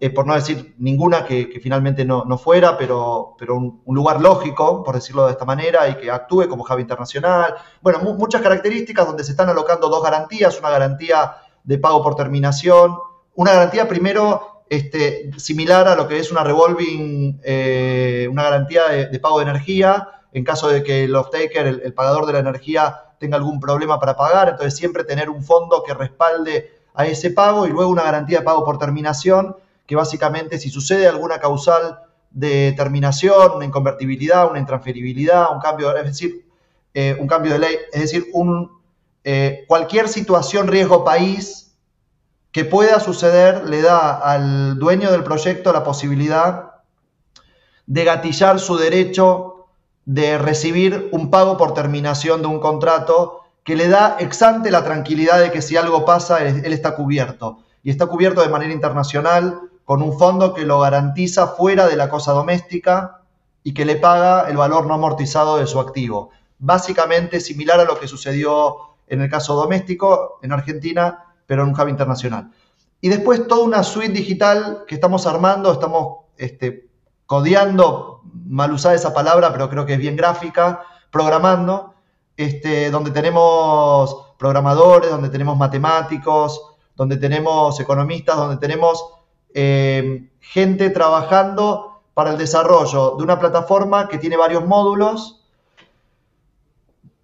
[0.00, 4.94] eh, por no decir ninguna que, finalmente no, fuera, pero, pero un, lugar lógico, por
[4.94, 7.54] decirlo de esta manera, y que actúe como hub internacional.
[7.82, 11.34] Bueno, muchas características donde se están alocando dos garantías, una garantía
[11.64, 12.96] de pago por terminación,
[13.34, 19.18] una garantía primero este, similar a lo que es una revolving, eh, una garantía de,
[19.20, 23.36] pago de energía, en caso de que el off-taker, el pagador de la energía, tenga
[23.36, 27.70] algún problema para pagar, entonces siempre tener un fondo que respalde a ese pago y
[27.70, 29.56] luego una garantía de pago por terminación
[29.86, 36.04] que básicamente si sucede alguna causal de terminación, una inconvertibilidad, una intransferibilidad, un cambio, es
[36.04, 36.46] decir,
[36.94, 38.70] eh, un cambio de ley, es decir, un,
[39.22, 41.71] eh, cualquier situación riesgo país
[42.52, 46.72] que pueda suceder le da al dueño del proyecto la posibilidad
[47.86, 49.66] de gatillar su derecho
[50.04, 55.40] de recibir un pago por terminación de un contrato que le da exante la tranquilidad
[55.40, 57.60] de que si algo pasa, él, está cubierto.
[57.82, 62.08] Y está cubierto de manera internacional con un fondo que lo garantiza fuera de la
[62.08, 63.20] cosa doméstica
[63.62, 66.30] y que le paga el valor no amortizado de su activo.
[66.58, 68.76] Básicamente similar a lo que sucedió
[69.06, 72.50] en el caso doméstico en Argentina, pero en un hub internacional.
[73.02, 76.88] Y después toda una suite digital que estamos armando, estamos este,
[77.26, 80.80] codeando, mal usada esa palabra, pero creo que es bien gráfica,
[81.10, 81.92] programando,
[82.38, 89.04] este, donde tenemos programadores, donde tenemos matemáticos, donde tenemos economistas, donde tenemos
[89.52, 95.41] eh, gente trabajando para el desarrollo de una plataforma que tiene varios módulos.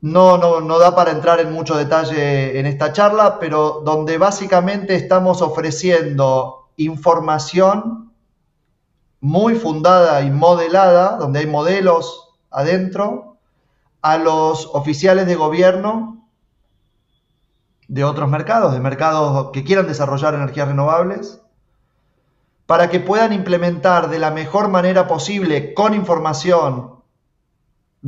[0.01, 4.95] No, no, no da para entrar en mucho detalle en esta charla, pero donde básicamente
[4.95, 8.13] estamos ofreciendo información
[9.21, 13.37] muy fundada y modelada, donde hay modelos adentro,
[14.01, 16.25] a los oficiales de gobierno
[17.89, 21.43] de otros mercados, de mercados que quieran desarrollar energías renovables,
[22.67, 26.98] para que puedan implementar de la mejor manera posible, con información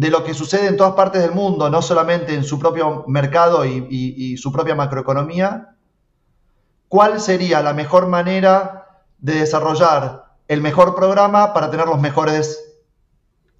[0.01, 3.67] de lo que sucede en todas partes del mundo, no solamente en su propio mercado
[3.67, 5.77] y, su propia macroeconomía,
[6.89, 12.81] cuál sería la mejor manera de desarrollar el mejor programa para tener los mejores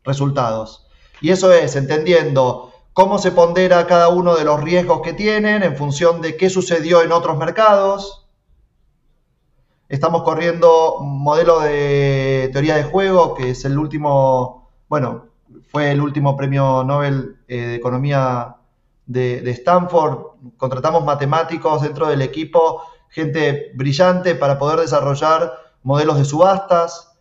[0.03, 0.87] resultados.
[1.21, 5.77] Y eso es entendiendo cómo se pondera cada uno de los riesgos que tienen en
[5.77, 8.17] función de qué sucedió en otros mercados,
[9.91, 15.30] Estamos corriendo un modelo de teoría de juego, que es el último, bueno,
[15.71, 18.57] fue el último premio Nobel eh, de Economía
[19.07, 20.19] de, Stanford.
[20.57, 25.53] Contratamos matemáticos dentro del equipo, gente brillante para poder desarrollar
[25.83, 27.13] modelos de subastas.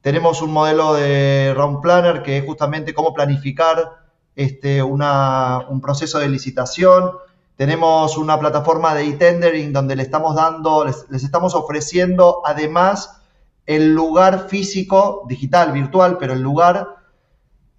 [0.00, 4.02] Tenemos un modelo de Round Planner que es justamente cómo planificar
[4.34, 7.12] este, un proceso de licitación
[7.56, 13.20] tenemos una plataforma de e-tendering donde le estamos dando, les, estamos ofreciendo además
[13.66, 16.96] el lugar físico, digital, virtual, pero el lugar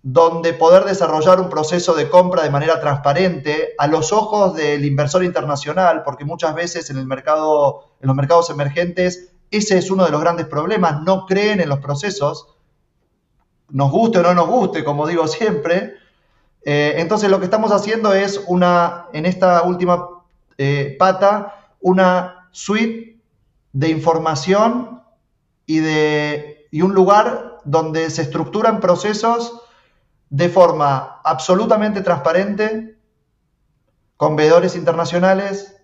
[0.04, 5.24] donde poder desarrollar un proceso de compra de manera transparente a los ojos del inversor
[5.24, 10.12] internacional, porque muchas veces en el mercado, en los mercados emergentes, ese es uno de
[10.12, 12.58] los grandes problemas, no creen en los procesos,
[13.70, 15.94] nos guste o no nos guste, como digo siempre,
[16.66, 20.10] eh, entonces lo que estamos haciendo es una, en esta última
[20.58, 23.22] eh, pata, una suite
[23.72, 25.02] de información
[25.66, 29.62] y, de, y un lugar donde se estructuran procesos
[30.34, 32.98] de forma absolutamente transparente,
[34.18, 35.76] con veedores internacionales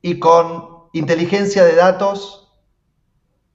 [0.00, 2.50] y con inteligencia de datos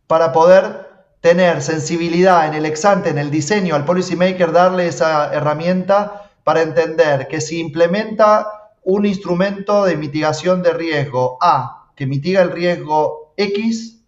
[0.05, 0.87] para poder
[1.19, 7.27] tener sensibilidad en el exante, en el diseño, al policymaker darle esa herramienta para entender
[7.27, 13.99] que si implementa un instrumento de mitigación de riesgo A, que mitiga el riesgo X,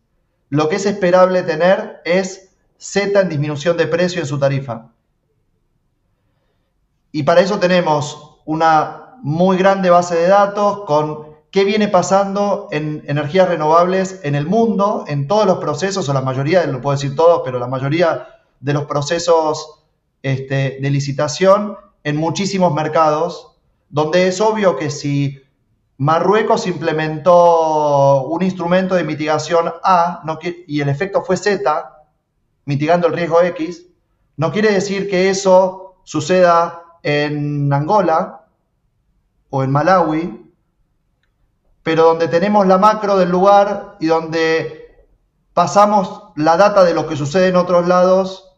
[0.49, 4.91] lo que es esperable tener es Z en disminución de precio en su tarifa.
[7.16, 13.05] Y para eso tenemos una muy grande base de datos con qué viene pasando en
[13.07, 17.16] energías renovables en el mundo, en todos los procesos, o la mayoría, no puedo decir
[17.16, 18.28] todos, pero la mayoría
[18.59, 19.86] de los procesos
[20.24, 25.41] este, de licitación en muchísimos mercados, donde es obvio que si
[25.95, 30.22] Marruecos implementó un instrumento de mitigación A
[30.68, 31.63] y el efecto fue Z,
[32.66, 33.86] mitigando el riesgo X,
[34.36, 38.47] no quiere decir que eso suceda en Angola
[39.51, 40.45] o en Malawi
[41.86, 45.06] pero donde tenemos la macro del lugar y donde
[45.53, 48.58] pasamos la data de lo que sucede en otros lados,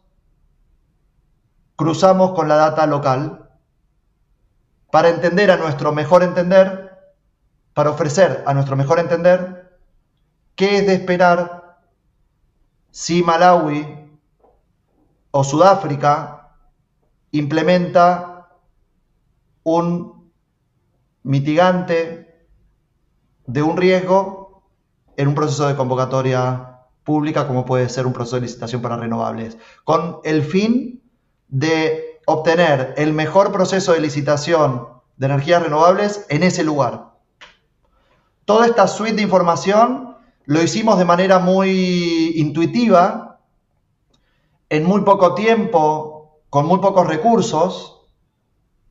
[1.76, 3.50] cruzamos con la data local
[4.90, 6.98] para entender a nuestro mejor entender,
[7.74, 9.78] para ofrecer a nuestro mejor entender
[10.54, 11.76] qué es de esperar
[12.90, 14.10] si Malawi
[15.32, 16.54] o Sudáfrica
[17.30, 18.27] implementa
[19.62, 20.30] un
[21.22, 22.46] mitigante
[23.46, 24.62] de un riesgo
[25.16, 29.56] en un proceso de convocatoria pública como puede ser un proceso de licitación para renovables,
[29.84, 31.02] con el fin
[31.48, 37.14] de obtener el mejor proceso de licitación de energías renovables en ese lugar.
[38.44, 43.40] Toda esta suite de información lo hicimos de manera muy intuitiva,
[44.70, 47.97] en muy poco tiempo, con muy pocos recursos,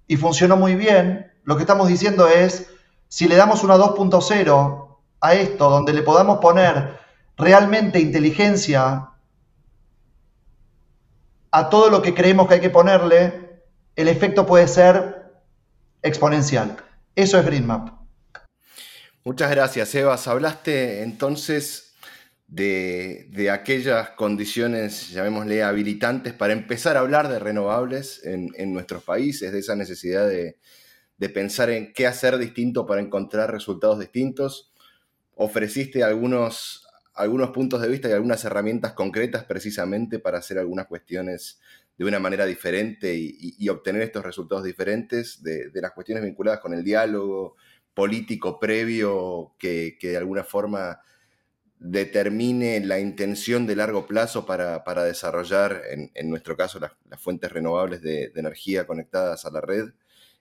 [0.07, 1.31] y funcionó muy bien.
[1.43, 2.69] Lo que estamos diciendo es,
[3.07, 6.99] si le damos una 2.0 a esto, donde le podamos poner
[7.37, 9.09] realmente inteligencia
[11.51, 13.61] a todo lo que creemos que hay que ponerle,
[13.95, 15.31] el efecto puede ser
[16.01, 16.77] exponencial.
[17.15, 17.89] Eso es GreenMap.
[19.23, 20.27] Muchas gracias, Evas.
[20.27, 21.86] Hablaste entonces
[22.47, 29.59] de, aquellas condiciones, llamémosle, habilitantes para empezar a hablar de renovables en, nuestros países, de
[29.59, 30.57] esa necesidad de,
[31.29, 34.71] pensar en qué hacer distinto para encontrar resultados distintos.
[35.35, 41.59] Ofreciste algunos, algunos puntos de vista y algunas herramientas concretas precisamente para hacer algunas cuestiones
[41.97, 46.83] de una manera diferente y, obtener estos resultados diferentes de, las cuestiones vinculadas con el
[46.83, 47.55] diálogo
[47.93, 51.01] político previo que, de alguna forma
[51.79, 58.31] determine la intención de largo plazo para, desarrollar, en, nuestro caso, las, fuentes renovables de,
[58.35, 59.89] energía conectadas a la red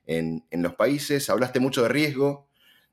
[0.07, 1.29] en, los países.
[1.31, 2.49] Hablaste mucho de riesgo,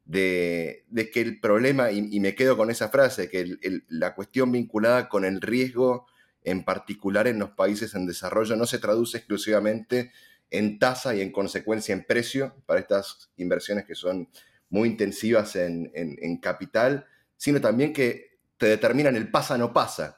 [0.06, 0.84] de,
[1.14, 5.42] que el problema, y, me quedo con esa frase, que la cuestión vinculada con el
[5.42, 6.08] riesgo,
[6.44, 10.12] en particular en los países en desarrollo, no se traduce exclusivamente
[10.50, 14.30] en tasa y en consecuencia en precio para estas inversiones que son
[14.70, 17.06] muy intensivas en, capital,
[17.38, 18.33] sino también que
[18.64, 20.18] te determinan el pasa no pasa.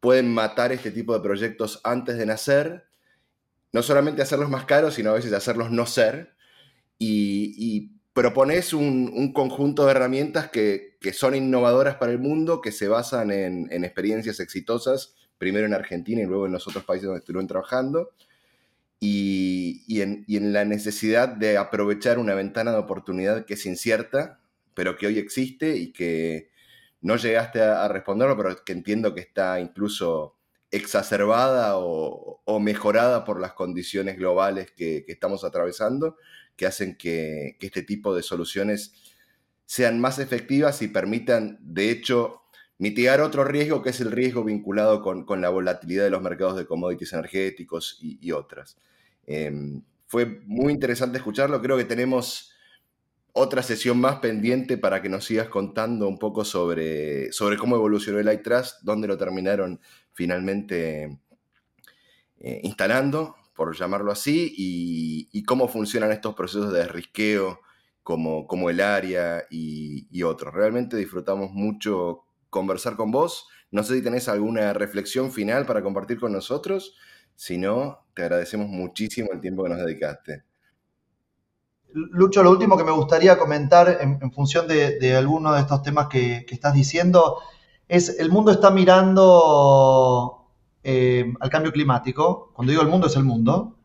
[0.00, 2.86] Pueden matar este tipo de proyectos antes de nacer,
[3.72, 6.34] no solamente hacerlos más caros, sino a veces hacerlos no ser,
[6.98, 13.30] y propones un, conjunto de herramientas que, son innovadoras para el mundo, que se basan
[13.30, 18.10] en, experiencias exitosas, primero en Argentina y luego en los otros países donde estuvieron trabajando,
[18.98, 24.40] y, en, la necesidad de aprovechar una ventana de oportunidad que es incierta,
[24.74, 26.55] pero que hoy existe y que
[27.00, 30.36] no llegaste a, responderlo, pero que entiendo que está incluso
[30.70, 36.16] exacerbada o, mejorada por las condiciones globales que estamos atravesando
[36.56, 38.94] que hacen que, este tipo de soluciones
[39.66, 42.42] sean más efectivas y permitan, de hecho,
[42.78, 46.66] mitigar otro riesgo que es el riesgo vinculado con, la volatilidad de los mercados de
[46.66, 48.76] commodities energéticos y, otras.
[49.26, 52.52] Em, fue muy interesante escucharlo, creo que tenemos
[53.38, 58.18] otra sesión más pendiente para que nos sigas contando un poco sobre, sobre cómo evolucionó
[58.18, 59.78] el iTrust, dónde lo terminaron
[60.14, 61.20] finalmente
[62.38, 67.60] eh, instalando, por llamarlo así, y, cómo funcionan estos procesos de risqueo
[68.02, 70.54] como, como el área y, otros.
[70.54, 73.48] Realmente disfrutamos mucho conversar con vos.
[73.70, 76.96] No sé si tenés alguna reflexión final para compartir con nosotros.
[77.34, 80.44] Si no, te agradecemos muchísimo el tiempo que nos dedicaste.
[81.96, 86.08] Lucho, lo último que me gustaría comentar en, función de, de alguno de estos temas
[86.08, 87.38] que, estás diciendo
[87.88, 90.46] es el mundo está mirando
[90.84, 92.50] eh, al cambio climático.
[92.52, 93.76] Cuando digo el mundo es el mundo.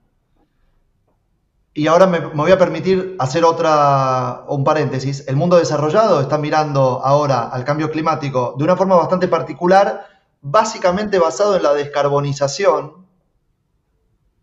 [1.74, 5.26] Y ahora me, voy a permitir hacer otra, un paréntesis.
[5.30, 10.05] El mundo desarrollado está mirando ahora al cambio climático de una forma bastante particular,
[10.41, 13.05] básicamente basado en la descarbonización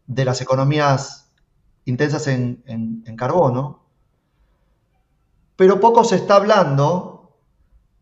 [0.06, 1.27] de las economías
[1.88, 3.82] intensas en, carbono.
[5.56, 7.34] Pero poco se está hablando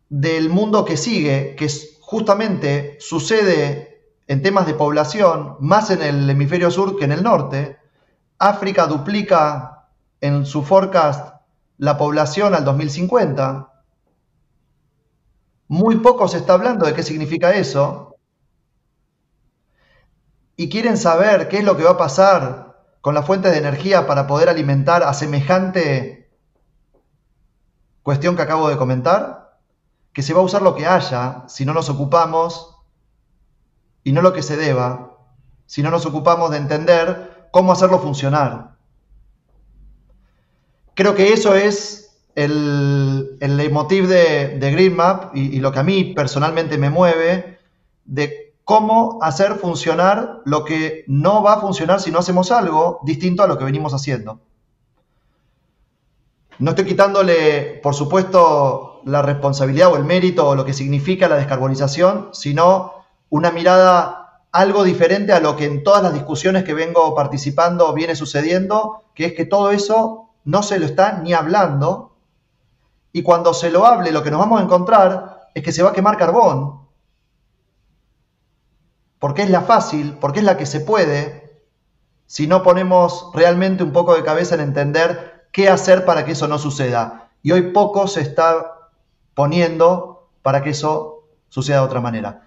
[0.08, 1.68] del mundo que sigue, que
[2.00, 7.78] justamente sucede en temas de población, más en el hemisferio sur que en el norte.
[8.38, 9.88] África duplica
[10.20, 11.36] en su forecast
[11.78, 13.72] la población al 2050.
[15.68, 18.16] Muy poco se está hablando de qué significa eso.
[20.56, 22.65] Y quieren saber qué es lo que va a pasar
[23.06, 26.28] con las fuentes de energía para poder alimentar a semejante
[28.02, 29.60] cuestión que acabo de comentar,
[30.12, 32.74] que se va a usar lo que haya si no nos ocupamos
[34.02, 35.18] y no lo que se deba,
[35.66, 38.74] si no nos ocupamos de entender cómo hacerlo funcionar.
[40.94, 45.84] Creo que eso es el, el leitmotiv de, de GreenMap y, y lo que a
[45.84, 47.60] mí personalmente me mueve
[48.04, 53.44] de cómo hacer funcionar lo que no va a funcionar si no hacemos algo distinto
[53.44, 54.40] a lo que venimos haciendo.
[56.58, 61.36] No estoy quitándole, por supuesto, la responsabilidad o el mérito o lo que significa la
[61.36, 67.14] descarbonización, sino una mirada algo diferente a lo que en todas las discusiones que vengo
[67.14, 72.16] participando viene sucediendo, que es que todo eso no se lo está ni hablando,
[73.12, 75.90] y cuando se lo hable lo que nos vamos a encontrar es que se va
[75.90, 76.85] a quemar carbón,
[79.26, 81.60] porque es la fácil, porque es la que se puede,
[82.26, 86.48] si no ponemos realmente un poco de cabeza en entender qué hacer para que eso
[86.48, 87.30] no suceda.
[87.42, 88.90] Y hoy poco se está
[89.34, 92.46] poniendo para que eso suceda de otra manera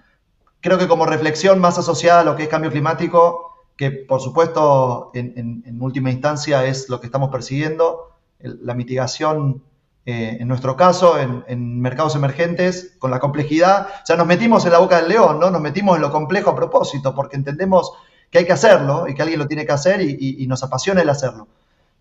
[0.61, 5.11] creo que como reflexión más asociada a lo que es cambio climático, que por supuesto
[5.13, 9.63] en, última instancia es lo que estamos persiguiendo, la mitigación
[10.09, 14.71] eh, en nuestro caso en, mercados emergentes con la complejidad, o sea, nos metimos en
[14.71, 15.51] la boca del león, ¿no?
[15.51, 17.93] Nos metimos en lo complejo a propósito, porque entendemos
[18.31, 21.09] que hay que hacerlo y que alguien lo tiene que hacer y, nos apasiona el
[21.09, 21.47] hacerlo.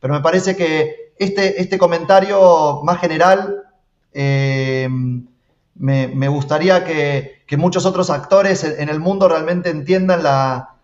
[0.01, 3.63] pero me parece que este, este comentario más general
[4.15, 4.89] eh,
[5.75, 10.77] me, gustaría que, muchos otros actores en, el mundo realmente entiendan, la,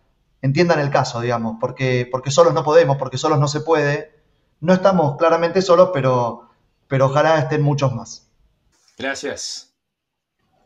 [0.43, 4.13] entiendan el caso, digamos, porque, porque solos no podemos, porque solos no se puede.
[4.61, 6.51] No estamos claramente solos, pero,
[6.95, 8.31] pero ojalá estén muchos más.
[8.97, 9.75] Gracias.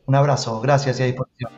[0.04, 1.50] Un abrazo, gracias y a disposición.